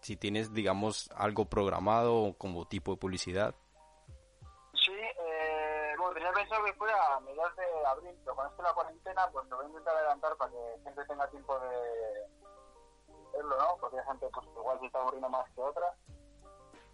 si 0.00 0.16
tienes, 0.16 0.52
digamos, 0.52 1.10
algo 1.16 1.46
programado 1.46 2.34
como 2.38 2.66
tipo 2.66 2.92
de 2.92 2.98
publicidad. 2.98 3.54
Tenía 6.16 6.32
pensado 6.32 6.64
que 6.64 6.72
fuera 6.72 7.14
a 7.14 7.20
mediados 7.20 7.54
de 7.56 7.86
abril, 7.86 8.18
pero 8.24 8.36
con 8.36 8.46
esto 8.46 8.62
la 8.62 8.72
cuarentena, 8.72 9.30
pues 9.30 9.46
lo 9.48 9.56
voy 9.56 9.66
a 9.66 9.68
intentar 9.68 9.96
adelantar 9.96 10.34
para 10.38 10.50
que 10.50 10.78
siempre 10.80 11.04
tenga 11.04 11.28
tiempo 11.28 11.58
de 11.58 12.26
verlo, 13.34 13.58
¿no? 13.58 13.76
Porque 13.78 13.98
hay 13.98 14.06
gente, 14.06 14.26
pues 14.32 14.46
igual 14.46 14.80
se 14.80 14.86
está 14.86 14.98
aburriendo 14.98 15.28
más 15.28 15.50
que 15.50 15.60
otra. 15.60 15.94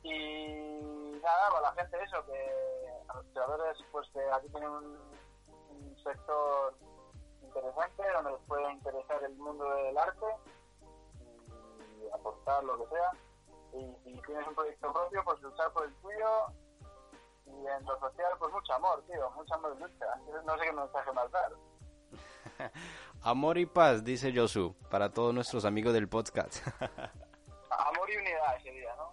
Y 0.02 1.20
nada, 1.22 1.50
para 1.50 1.60
la 1.60 1.72
gente 1.74 2.02
eso, 2.02 2.26
que 2.26 3.04
a 3.08 3.14
los 3.14 3.26
creadores, 3.26 3.78
pues 3.92 4.08
que 4.12 4.28
aquí 4.32 4.48
tienen 4.48 4.70
un, 4.70 4.98
un 5.70 5.96
sector 6.02 6.74
interesante 7.42 8.02
donde 8.14 8.32
les 8.32 8.40
puede 8.48 8.72
interesar 8.72 9.22
el 9.22 9.36
mundo 9.36 9.64
del 9.72 9.98
arte 9.98 10.26
y 12.00 12.12
aportar 12.12 12.64
lo 12.64 12.76
que 12.76 12.96
sea. 12.96 13.12
Y 13.74 13.94
si 14.02 14.22
tienes 14.22 14.48
un 14.48 14.54
proyecto 14.56 14.92
propio, 14.92 15.22
pues 15.24 15.40
luchar 15.42 15.72
por 15.72 15.84
el 15.84 15.94
tuyo. 16.02 16.46
Y 17.46 17.50
en 17.50 17.84
lo 17.84 17.98
social, 17.98 18.32
pues 18.38 18.52
mucho 18.52 18.72
amor, 18.74 19.02
tío, 19.06 19.30
mucho 19.32 19.54
amor 19.54 19.76
y 19.76 19.82
lucha. 19.82 20.06
No 20.44 20.58
sé 20.58 20.64
qué 20.64 20.72
mensaje 20.72 21.12
más 21.12 21.30
dar. 21.30 21.52
Amor 23.22 23.56
y 23.58 23.66
paz, 23.66 24.04
dice 24.04 24.32
Josu, 24.34 24.74
para 24.90 25.10
todos 25.12 25.32
nuestros 25.32 25.64
amigos 25.64 25.92
del 25.92 26.08
podcast. 26.08 26.66
Amor 27.70 28.10
y 28.10 28.16
unidad 28.16 28.56
ese 28.58 28.70
día, 28.70 28.94
¿no? 28.96 29.10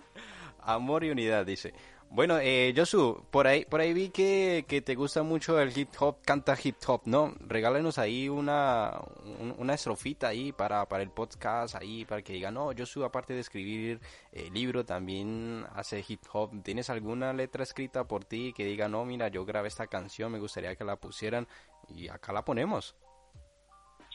Amor 0.62 1.04
y 1.04 1.12
unidad, 1.12 1.46
dice. 1.46 1.74
Bueno, 2.12 2.40
eh, 2.42 2.74
Josu, 2.76 3.24
por 3.30 3.46
ahí, 3.46 3.66
por 3.66 3.82
ahí 3.82 3.94
vi 3.94 4.10
que, 4.10 4.66
que 4.68 4.82
te 4.82 4.96
gusta 4.96 5.22
mucho 5.22 5.60
el 5.60 5.78
hip 5.78 5.90
hop, 6.00 6.18
canta 6.26 6.58
hip 6.62 6.76
hop, 6.88 7.02
¿no? 7.06 7.36
Regálenos 7.40 8.00
ahí 8.00 8.28
una, 8.28 9.00
un- 9.24 9.54
una 9.60 9.76
estrofita 9.76 10.28
ahí 10.30 10.52
para, 10.52 10.88
para 10.88 11.04
el 11.04 11.12
podcast, 11.12 11.76
ahí 11.76 12.06
para 12.06 12.24
que 12.24 12.34
digan, 12.34 12.56
no, 12.56 12.72
Josu, 12.76 13.04
aparte 13.04 13.34
de 13.36 13.42
escribir 13.42 14.02
eh, 14.32 14.50
libro, 14.52 14.84
también 14.86 15.68
hace 15.76 16.04
hip 16.08 16.24
hop. 16.34 16.64
¿Tienes 16.64 16.90
alguna 16.90 17.32
letra 17.32 17.62
escrita 17.62 18.04
por 18.06 18.26
ti 18.26 18.54
que 18.54 18.66
diga, 18.66 18.90
no, 18.90 19.06
mira, 19.06 19.28
yo 19.28 19.46
grabé 19.46 19.68
esta 19.68 19.86
canción, 19.86 20.32
me 20.32 20.40
gustaría 20.40 20.76
que 20.76 20.84
la 20.84 20.96
pusieran 20.96 21.48
y 21.90 22.08
acá 22.10 22.34
la 22.34 22.44
ponemos? 22.44 22.96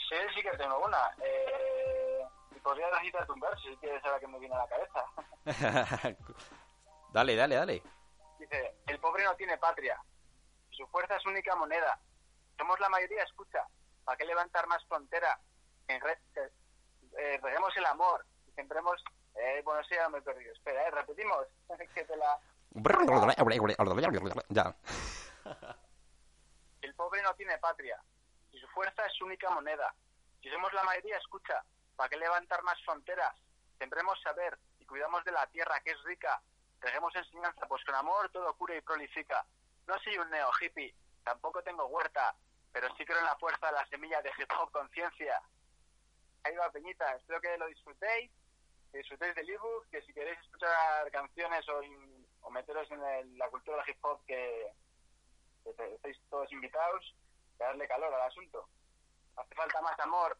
Sí, 0.08 0.16
sí 0.34 0.42
que 0.42 0.56
tengo 0.58 0.78
una. 0.84 0.98
Eh, 1.24 2.24
y 2.56 2.58
podría 2.60 2.90
recitarte 2.90 3.30
un 3.32 3.38
verso 3.40 3.68
si 3.70 3.76
quieres 3.76 4.02
saber 4.02 4.20
que 4.20 4.26
me 4.26 4.38
viene 4.40 4.54
a 4.56 4.58
la 4.58 4.66
cabeza. 4.66 6.16
dale, 7.14 7.35
dale, 7.37 7.54
dale. 7.56 7.83
Dice, 8.38 8.75
el 8.87 8.99
pobre 9.00 9.25
no 9.25 9.35
tiene 9.37 9.56
patria. 9.56 9.99
Su 10.71 10.87
fuerza 10.88 11.16
es 11.16 11.25
única 11.26 11.54
moneda. 11.54 11.99
Somos 12.59 12.78
la 12.80 12.88
mayoría, 12.88 13.23
escucha. 13.23 13.66
¿Para 14.04 14.18
qué 14.18 14.25
levantar 14.26 14.66
más 14.66 14.85
frontera? 14.87 15.38
En 15.88 16.00
re- 16.00 16.18
eh, 16.37 16.50
eh, 17.18 17.40
reguemos 17.42 17.75
el 17.76 17.87
amor. 17.87 18.26
Y 18.47 18.52
sembremos... 18.52 19.02
Eh, 19.37 19.62
bueno, 19.64 19.83
sí, 19.88 19.94
ya 19.94 20.09
me 20.09 20.18
he 20.18 20.23
perdido. 20.23 20.52
Espera, 20.52 20.87
eh, 20.87 20.90
repetimos. 20.90 21.47
que 21.94 22.04
te 22.04 22.16
la... 22.16 22.38
Ya. 24.49 24.76
El 26.83 26.94
pobre 26.94 27.23
no 27.23 27.35
tiene 27.35 27.56
patria. 27.59 28.00
Y 28.52 28.59
su 28.59 28.66
fuerza 28.68 29.06
es 29.06 29.21
única 29.23 29.49
moneda. 29.50 29.94
Si 30.42 30.50
somos 30.50 30.73
la 30.73 30.83
mayoría, 30.85 31.16
escucha. 31.18 31.62
¿Para 31.97 32.09
qué 32.09 32.16
levantar 32.16 32.62
más 32.62 32.76
fronteras? 32.85 33.35
Sembremos 33.78 34.21
saber 34.23 34.59
y 34.78 34.87
cuidamos 34.87 35.25
de 35.25 35.33
la 35.33 35.47
tierra 35.49 35.80
que 35.85 35.92
es 35.92 36.02
rica. 36.04 36.40
Reguemos 36.84 37.16
enseñanza, 37.16 37.66
pues 37.66 37.82
con 37.84 37.94
amor 37.94 38.28
todo 38.30 38.54
cura 38.56 38.76
y 38.76 38.80
prolifica. 38.82 39.42
No 39.86 39.98
soy 40.00 40.18
un 40.18 40.28
neo 40.30 40.50
hippie, 40.60 40.94
tampoco 41.24 41.62
tengo 41.62 41.86
huerta, 41.86 42.34
pero 42.72 42.94
sí 42.96 43.06
creo 43.06 43.18
en 43.20 43.24
la 43.24 43.36
fuerza 43.36 43.66
de 43.68 43.72
la 43.72 43.86
semilla 43.88 44.20
de 44.20 44.30
hip 44.36 44.50
hop 44.60 44.70
conciencia. 44.70 45.40
Ahí 46.42 46.54
va 46.56 46.70
Peñita, 46.70 47.10
espero 47.16 47.40
que 47.40 47.56
lo 47.56 47.66
disfrutéis, 47.68 48.30
que 48.92 48.98
disfrutéis 48.98 49.34
del 49.34 49.48
ebook, 49.48 49.88
que 49.90 50.02
si 50.02 50.12
queréis 50.12 50.38
escuchar 50.40 51.10
canciones 51.10 51.66
o, 51.70 51.82
in- 51.82 52.26
o 52.42 52.50
meteros 52.50 52.90
en 52.90 53.02
el- 53.02 53.38
la 53.38 53.48
cultura 53.48 53.78
del 53.78 53.88
hip 53.88 54.04
hop 54.04 54.20
que, 54.26 54.70
que 55.64 55.94
estáis 55.94 56.20
todos 56.28 56.52
invitados, 56.52 57.14
que 57.56 57.64
darle 57.64 57.88
calor 57.88 58.12
al 58.12 58.28
asunto. 58.28 58.68
Hace 59.37 59.54
falta 59.54 59.80
más 59.80 59.98
amor. 60.00 60.37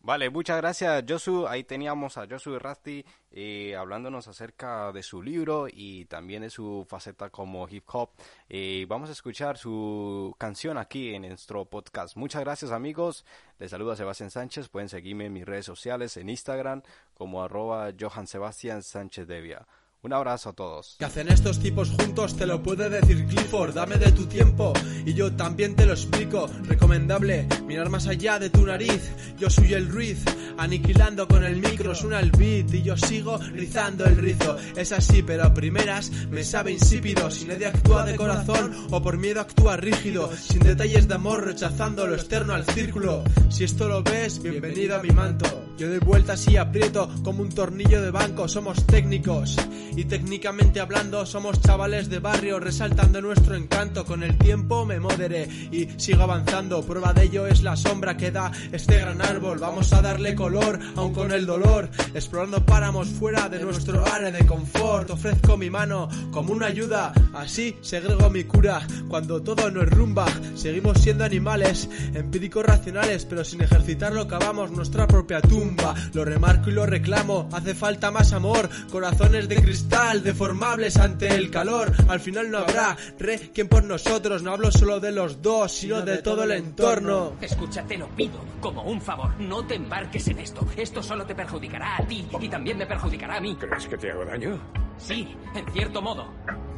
Vale, 0.00 0.30
muchas 0.30 0.56
gracias 0.58 1.04
Josu. 1.06 1.46
Ahí 1.46 1.64
teníamos 1.64 2.16
a 2.16 2.26
Josu 2.26 2.58
Rasti 2.58 3.04
eh, 3.30 3.76
hablándonos 3.76 4.26
acerca 4.28 4.90
de 4.92 5.02
su 5.02 5.22
libro 5.22 5.66
y 5.70 6.06
también 6.06 6.42
de 6.42 6.50
su 6.50 6.86
faceta 6.88 7.30
como 7.30 7.68
hip 7.68 7.84
hop. 7.92 8.10
Eh, 8.48 8.86
vamos 8.88 9.10
a 9.10 9.12
escuchar 9.12 9.58
su 9.58 10.34
canción 10.38 10.78
aquí 10.78 11.14
en 11.14 11.22
nuestro 11.22 11.64
podcast. 11.64 12.16
Muchas 12.16 12.42
gracias 12.42 12.70
amigos. 12.70 13.26
Les 13.58 13.70
saluda 13.70 13.96
Sebastián 13.96 14.30
Sánchez. 14.30 14.68
Pueden 14.68 14.88
seguirme 14.88 15.26
en 15.26 15.32
mis 15.32 15.44
redes 15.44 15.66
sociales 15.66 16.16
en 16.16 16.30
Instagram 16.30 16.82
como 17.14 17.42
arroba 17.42 17.90
Johan 17.98 18.26
Sebastián 18.26 18.82
Sánchez 18.82 19.26
Devia. 19.26 19.66
Un 20.00 20.12
abrazo 20.12 20.50
a 20.50 20.52
todos. 20.52 20.94
¿Qué 20.96 21.04
hacen 21.04 21.28
estos 21.28 21.58
tipos 21.58 21.90
juntos? 21.90 22.36
Te 22.36 22.46
lo 22.46 22.62
puede 22.62 22.88
decir 22.88 23.26
Clifford, 23.26 23.74
dame 23.74 23.96
de 23.96 24.12
tu 24.12 24.26
tiempo 24.26 24.72
y 25.04 25.12
yo 25.12 25.32
también 25.32 25.74
te 25.74 25.86
lo 25.86 25.92
explico. 25.92 26.48
Recomendable 26.62 27.48
mirar 27.66 27.90
más 27.90 28.06
allá 28.06 28.38
de 28.38 28.48
tu 28.48 28.64
nariz. 28.64 29.10
Yo 29.38 29.50
soy 29.50 29.72
el 29.72 29.88
Ruiz, 29.88 30.22
aniquilando 30.56 31.26
con 31.26 31.42
el 31.42 31.56
micro, 31.56 31.96
suena 31.96 32.20
el 32.20 32.30
beat 32.30 32.72
y 32.74 32.82
yo 32.82 32.96
sigo 32.96 33.38
rizando 33.38 34.04
el 34.04 34.16
rizo. 34.16 34.56
Es 34.76 34.92
así, 34.92 35.24
pero 35.24 35.42
a 35.42 35.52
primeras 35.52 36.12
me 36.30 36.44
sabe 36.44 36.70
insípido. 36.70 37.28
Si 37.28 37.46
nadie 37.46 37.66
actúa 37.66 38.04
de 38.04 38.14
corazón 38.14 38.86
o 38.92 39.02
por 39.02 39.18
miedo 39.18 39.40
actúa 39.40 39.76
rígido, 39.76 40.30
sin 40.36 40.60
detalles 40.60 41.08
de 41.08 41.14
amor, 41.14 41.44
rechazando 41.44 42.06
lo 42.06 42.14
externo 42.14 42.54
al 42.54 42.64
círculo. 42.66 43.24
Si 43.50 43.64
esto 43.64 43.88
lo 43.88 44.04
ves, 44.04 44.40
bienvenido 44.40 44.94
a 44.94 45.02
mi 45.02 45.10
manto. 45.10 45.67
Yo 45.78 45.88
doy 45.88 46.00
vueltas 46.00 46.48
y 46.48 46.56
aprieto 46.56 47.08
como 47.22 47.42
un 47.42 47.50
tornillo 47.50 48.02
de 48.02 48.10
banco, 48.10 48.48
somos 48.48 48.84
técnicos. 48.84 49.56
Y 49.94 50.06
técnicamente 50.06 50.80
hablando, 50.80 51.24
somos 51.24 51.60
chavales 51.60 52.08
de 52.08 52.18
barrio, 52.18 52.58
resaltando 52.58 53.20
nuestro 53.20 53.54
encanto. 53.54 54.04
Con 54.04 54.24
el 54.24 54.36
tiempo 54.38 54.84
me 54.84 54.98
moderé 54.98 55.48
y 55.70 55.88
sigo 55.96 56.24
avanzando. 56.24 56.82
Prueba 56.82 57.12
de 57.12 57.26
ello 57.26 57.46
es 57.46 57.62
la 57.62 57.76
sombra 57.76 58.16
que 58.16 58.32
da 58.32 58.50
este 58.72 58.98
gran 58.98 59.22
árbol. 59.22 59.60
Vamos 59.60 59.92
a 59.92 60.02
darle 60.02 60.34
color, 60.34 60.80
aun 60.96 61.14
con 61.14 61.30
el 61.30 61.46
dolor. 61.46 61.88
Explorando 62.12 62.66
páramos 62.66 63.06
fuera 63.10 63.48
de 63.48 63.62
nuestro 63.62 64.04
área 64.04 64.32
de 64.32 64.44
confort. 64.46 65.10
Ofrezco 65.10 65.56
mi 65.56 65.70
mano 65.70 66.08
como 66.32 66.54
una 66.54 66.66
ayuda, 66.66 67.12
así 67.34 67.76
segrego 67.82 68.30
mi 68.30 68.42
cura. 68.42 68.84
Cuando 69.08 69.42
todo 69.42 69.70
no 69.70 69.82
es 69.82 69.90
rumba, 69.90 70.26
seguimos 70.56 70.98
siendo 70.98 71.24
animales, 71.24 71.88
empíricos 72.14 72.66
racionales, 72.66 73.24
pero 73.26 73.44
sin 73.44 73.62
ejercitarlo 73.62 74.26
cavamos 74.26 74.72
nuestra 74.72 75.06
propia 75.06 75.40
tumba. 75.40 75.67
Lo 76.12 76.24
remarco 76.24 76.70
y 76.70 76.72
lo 76.72 76.86
reclamo, 76.86 77.48
hace 77.52 77.74
falta 77.74 78.10
más 78.10 78.32
amor, 78.32 78.68
corazones 78.90 79.48
de 79.48 79.56
cristal, 79.56 80.22
deformables 80.22 80.96
ante 80.96 81.28
el 81.28 81.50
calor. 81.50 81.92
Al 82.08 82.20
final 82.20 82.50
no 82.50 82.58
habrá 82.58 82.96
re 83.18 83.50
quien 83.52 83.68
por 83.68 83.84
nosotros, 83.84 84.42
no 84.42 84.52
hablo 84.52 84.70
solo 84.70 85.00
de 85.00 85.12
los 85.12 85.42
dos, 85.42 85.72
sino 85.72 86.02
de 86.02 86.18
todo 86.18 86.44
el 86.44 86.52
entorno. 86.52 87.34
Escucha, 87.40 87.82
te 87.84 87.98
lo 87.98 88.08
pido, 88.08 88.40
como 88.60 88.82
un 88.82 89.00
favor, 89.00 89.38
no 89.40 89.64
te 89.66 89.74
embarques 89.74 90.28
en 90.28 90.38
esto. 90.38 90.66
Esto 90.76 91.02
solo 91.02 91.24
te 91.26 91.34
perjudicará 91.34 91.96
a 91.96 92.06
ti 92.06 92.26
y 92.40 92.48
también 92.48 92.78
me 92.78 92.86
perjudicará 92.86 93.36
a 93.36 93.40
mí. 93.40 93.56
¿Crees 93.56 93.86
que 93.86 93.96
te 93.96 94.10
hago 94.10 94.24
daño? 94.24 94.58
Sí, 94.98 95.28
en 95.54 95.72
cierto 95.72 96.02
modo. 96.02 96.26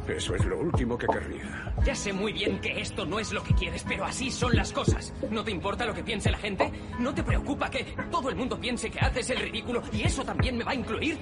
Eso 0.07 0.35
es 0.35 0.45
lo 0.45 0.59
último 0.59 0.97
que 0.97 1.07
querría. 1.07 1.73
Ya 1.85 1.95
sé 1.95 2.11
muy 2.11 2.33
bien 2.33 2.59
que 2.59 2.81
esto 2.81 3.05
no 3.05 3.19
es 3.19 3.31
lo 3.31 3.43
que 3.43 3.53
quieres, 3.53 3.85
pero 3.87 4.05
así 4.05 4.29
son 4.29 4.55
las 4.55 4.73
cosas. 4.73 5.13
¿No 5.29 5.43
te 5.43 5.51
importa 5.51 5.85
lo 5.85 5.93
que 5.93 6.03
piense 6.03 6.31
la 6.31 6.37
gente? 6.37 6.71
¿No 6.99 7.13
te 7.13 7.23
preocupa 7.23 7.69
que 7.69 7.95
todo 8.11 8.29
el 8.29 8.35
mundo 8.35 8.59
piense 8.59 8.89
que 8.89 8.99
haces 8.99 9.29
el 9.29 9.39
ridículo 9.39 9.81
y 9.93 10.03
eso 10.03 10.23
también 10.23 10.57
me 10.57 10.63
va 10.63 10.71
a 10.71 10.75
incluir? 10.75 11.19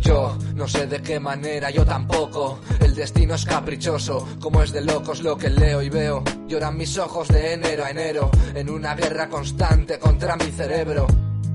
Yo 0.00 0.38
no 0.54 0.68
sé 0.68 0.86
de 0.86 1.02
qué 1.02 1.18
manera, 1.18 1.70
yo 1.70 1.84
tampoco. 1.84 2.60
El 2.80 2.94
destino 2.94 3.34
es 3.34 3.44
caprichoso, 3.44 4.26
como 4.40 4.62
es 4.62 4.72
de 4.72 4.82
locos 4.82 5.22
lo 5.22 5.36
que 5.36 5.50
leo 5.50 5.82
y 5.82 5.88
veo. 5.88 6.22
Lloran 6.46 6.76
mis 6.76 6.96
ojos 6.98 7.28
de 7.28 7.54
enero 7.54 7.84
a 7.84 7.90
enero, 7.90 8.30
en 8.54 8.70
una 8.70 8.94
guerra 8.94 9.28
constante 9.28 9.98
contra 9.98 10.36
mi 10.36 10.50
cerebro. 10.52 11.06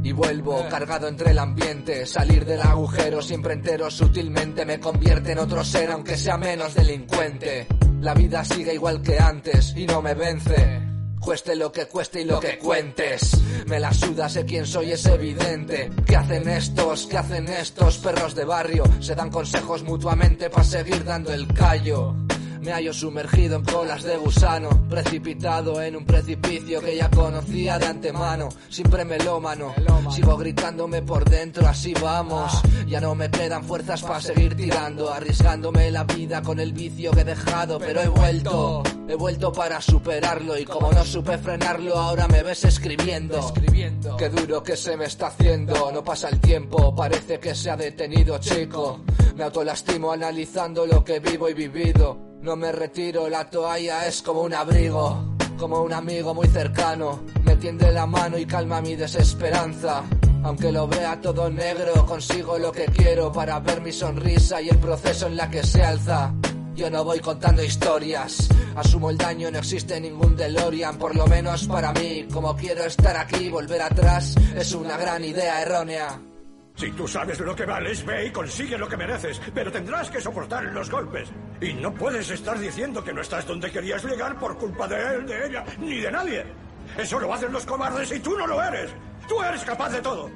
Y 0.04 0.12
vuelvo 0.14 0.68
cargado 0.70 1.08
entre 1.08 1.32
el 1.32 1.40
ambiente, 1.40 2.06
salir 2.06 2.46
del 2.46 2.62
agujero 2.62 3.22
siempre 3.22 3.54
entero 3.54 3.92
sutilmente 3.92 4.66
me 4.66 4.80
convierte 4.80 5.34
en 5.34 5.40
otro 5.40 5.64
ser 5.64 5.92
aunque 5.92 6.18
sea 6.18 6.38
menos 6.38 6.74
delincuente. 6.74 7.68
La 8.02 8.16
vida 8.16 8.44
sigue 8.44 8.74
igual 8.74 9.02
que 9.02 9.20
antes 9.20 9.74
y 9.76 9.86
no 9.86 10.02
me 10.02 10.16
vence. 10.16 10.82
Cueste 11.20 11.56
lo 11.56 11.72
que 11.72 11.86
cueste 11.86 12.22
y 12.22 12.26
lo 12.26 12.40
que 12.40 12.58
cuentes. 12.58 13.40
Me 13.68 13.80
la 13.80 13.94
suda, 13.94 14.28
sé 14.28 14.44
quién 14.44 14.66
soy, 14.66 14.92
es 14.92 15.06
evidente. 15.06 15.92
¿Qué 16.08 16.16
hacen 16.16 16.50
estos? 16.50 17.06
¿Qué 17.06 17.20
hacen 17.20 17.48
estos 17.48 18.00
perros 18.00 18.34
de 18.34 18.44
barrio? 18.44 18.84
Se 19.00 19.14
dan 19.14 19.30
consejos 19.30 19.84
mutuamente 19.84 20.50
para 20.50 20.64
seguir 20.64 21.04
dando 21.04 21.32
el 21.32 21.48
callo. 21.54 22.16
Me 22.62 22.71
hallo 22.71 22.93
sumergido 22.93 23.56
en 23.56 23.63
colas 23.63 24.04
de 24.04 24.17
gusano, 24.17 24.69
precipitado 24.88 25.82
en 25.82 25.95
un 25.95 26.06
precipicio 26.06 26.80
que 26.80 26.95
ya 26.95 27.10
conocía 27.10 27.80
de 27.80 27.88
antemano, 27.88 28.50
siempre 28.69 29.04
melómano. 29.04 29.74
Sigo 30.12 30.38
gritándome 30.38 31.02
por 31.02 31.28
dentro, 31.28 31.67
así 31.67 31.95
vamos. 32.00 32.62
Ya 32.86 33.02
no 33.02 33.15
me 33.15 33.32
quedan 33.32 33.63
fuerzas 33.63 34.04
para 34.04 34.21
seguir 34.21 34.56
tirando, 34.56 35.12
arriesgándome 35.12 35.89
la 35.89 36.04
vida 36.04 36.43
con 36.43 36.60
el 36.60 36.71
vicio 36.71 37.10
que 37.12 37.21
he 37.21 37.26
dejado, 37.26 37.80
pero 37.80 38.00
he 38.00 38.08
vuelto. 38.08 38.84
He 39.08 39.15
vuelto 39.15 39.52
para 39.52 39.82
superarlo 39.82 40.56
y 40.56 40.63
como 40.63 40.91
no 40.91 41.04
supe 41.04 41.39
frenarlo, 41.39 41.97
ahora 41.97 42.28
me 42.28 42.43
ves 42.43 42.63
escribiendo. 42.65 43.54
Qué 44.19 44.30
duro 44.30 44.62
que 44.62 44.78
se 44.78 44.95
me 44.95 45.06
está 45.06 45.28
haciendo, 45.28 45.91
no 45.91 46.04
pasa 46.04 46.30
el 46.30 46.39
tiempo, 46.39 46.95
parece 46.95 47.39
que 47.39 47.56
se 47.56 47.71
ha 47.71 47.76
detenido, 47.76 48.38
chico. 48.38 49.02
Me 49.36 49.45
autolastimo 49.45 50.12
analizando 50.12 50.86
lo 50.86 51.04
que 51.04 51.19
vivo 51.19 51.50
y 51.50 51.56
vivido. 51.56 52.31
No 52.42 52.56
me 52.56 52.72
retiro, 52.72 53.30
la 53.30 53.48
toalla 53.48 54.08
es 54.08 54.24
como 54.24 54.42
un 54.42 54.54
abrigo, 54.56 55.36
como 55.60 55.82
un 55.82 55.94
amigo 55.94 56.34
muy 56.34 56.48
cercano. 56.48 57.24
Me 57.44 57.56
tiende 57.56 57.92
la 57.92 58.08
mano 58.08 58.36
y 58.36 58.48
calma 58.48 58.82
mi 58.82 58.96
desesperanza. 58.96 60.04
Aunque 60.44 60.72
lo 60.72 60.88
vea 60.88 61.22
todo 61.22 61.52
negro, 61.52 62.04
consigo 62.08 62.58
lo 62.58 62.72
que 62.72 62.86
quiero 62.86 63.32
para 63.32 63.60
ver 63.60 63.82
mi 63.82 63.92
sonrisa 63.92 64.60
y 64.60 64.70
el 64.70 64.80
proceso 64.80 65.28
en 65.28 65.38
la 65.38 65.52
que 65.52 65.62
se 65.62 65.84
alza. 65.84 66.34
Yo 66.74 66.90
no 66.90 67.04
voy 67.04 67.20
contando 67.20 67.64
historias, 67.64 68.50
asumo 68.76 69.12
el 69.12 69.18
daño, 69.18 69.52
no 69.52 69.60
existe 69.60 70.02
ningún 70.02 70.36
DeLorean, 70.36 70.98
por 70.98 71.16
lo 71.16 71.28
menos 71.28 71.68
para 71.68 71.94
mí. 71.94 72.26
Como 72.34 72.56
quiero 72.56 72.84
estar 72.86 73.18
aquí, 73.18 73.50
volver 73.50 73.84
atrás 73.84 74.34
es 74.56 74.74
una 74.74 74.98
gran 74.98 75.24
idea 75.24 75.62
errónea. 75.62 76.20
Si 76.82 76.89
tú 76.94 77.08
sabes 77.08 77.39
lo 77.39 77.56
que 77.56 77.63
vales, 77.63 78.04
ve 78.04 78.26
y 78.26 78.32
consigue 78.32 78.76
lo 78.76 78.89
que 78.89 78.98
mereces, 78.98 79.39
pero 79.54 79.72
tendrás 79.72 80.10
que 80.10 80.20
soportar 80.20 80.63
los 80.63 80.89
golpes. 80.89 81.30
Y 81.62 81.74
no 81.74 81.94
puedes 81.94 82.32
estar 82.32 82.58
diciendo 82.58 83.04
que 83.04 83.13
no 83.13 83.22
estás 83.22 83.46
donde 83.46 83.70
querías 83.70 84.04
llegar 84.04 84.39
por 84.39 84.58
culpa 84.58 84.88
de 84.88 84.96
él, 85.13 85.28
de 85.28 85.46
ella, 85.46 85.63
ni 85.78 86.00
de 86.00 86.12
nadie. 86.12 86.44
Eso 86.98 87.20
lo 87.20 87.32
hacen 87.32 87.54
los 87.54 87.67
cobardes 87.67 88.12
y 88.12 88.20
tú 88.20 88.36
no 88.36 88.48
lo 88.48 88.63
eres. 88.63 88.89
Tú 89.28 89.44
eres 89.44 89.63
capaz 89.63 89.89
de 89.89 90.02
todo. 90.02 90.32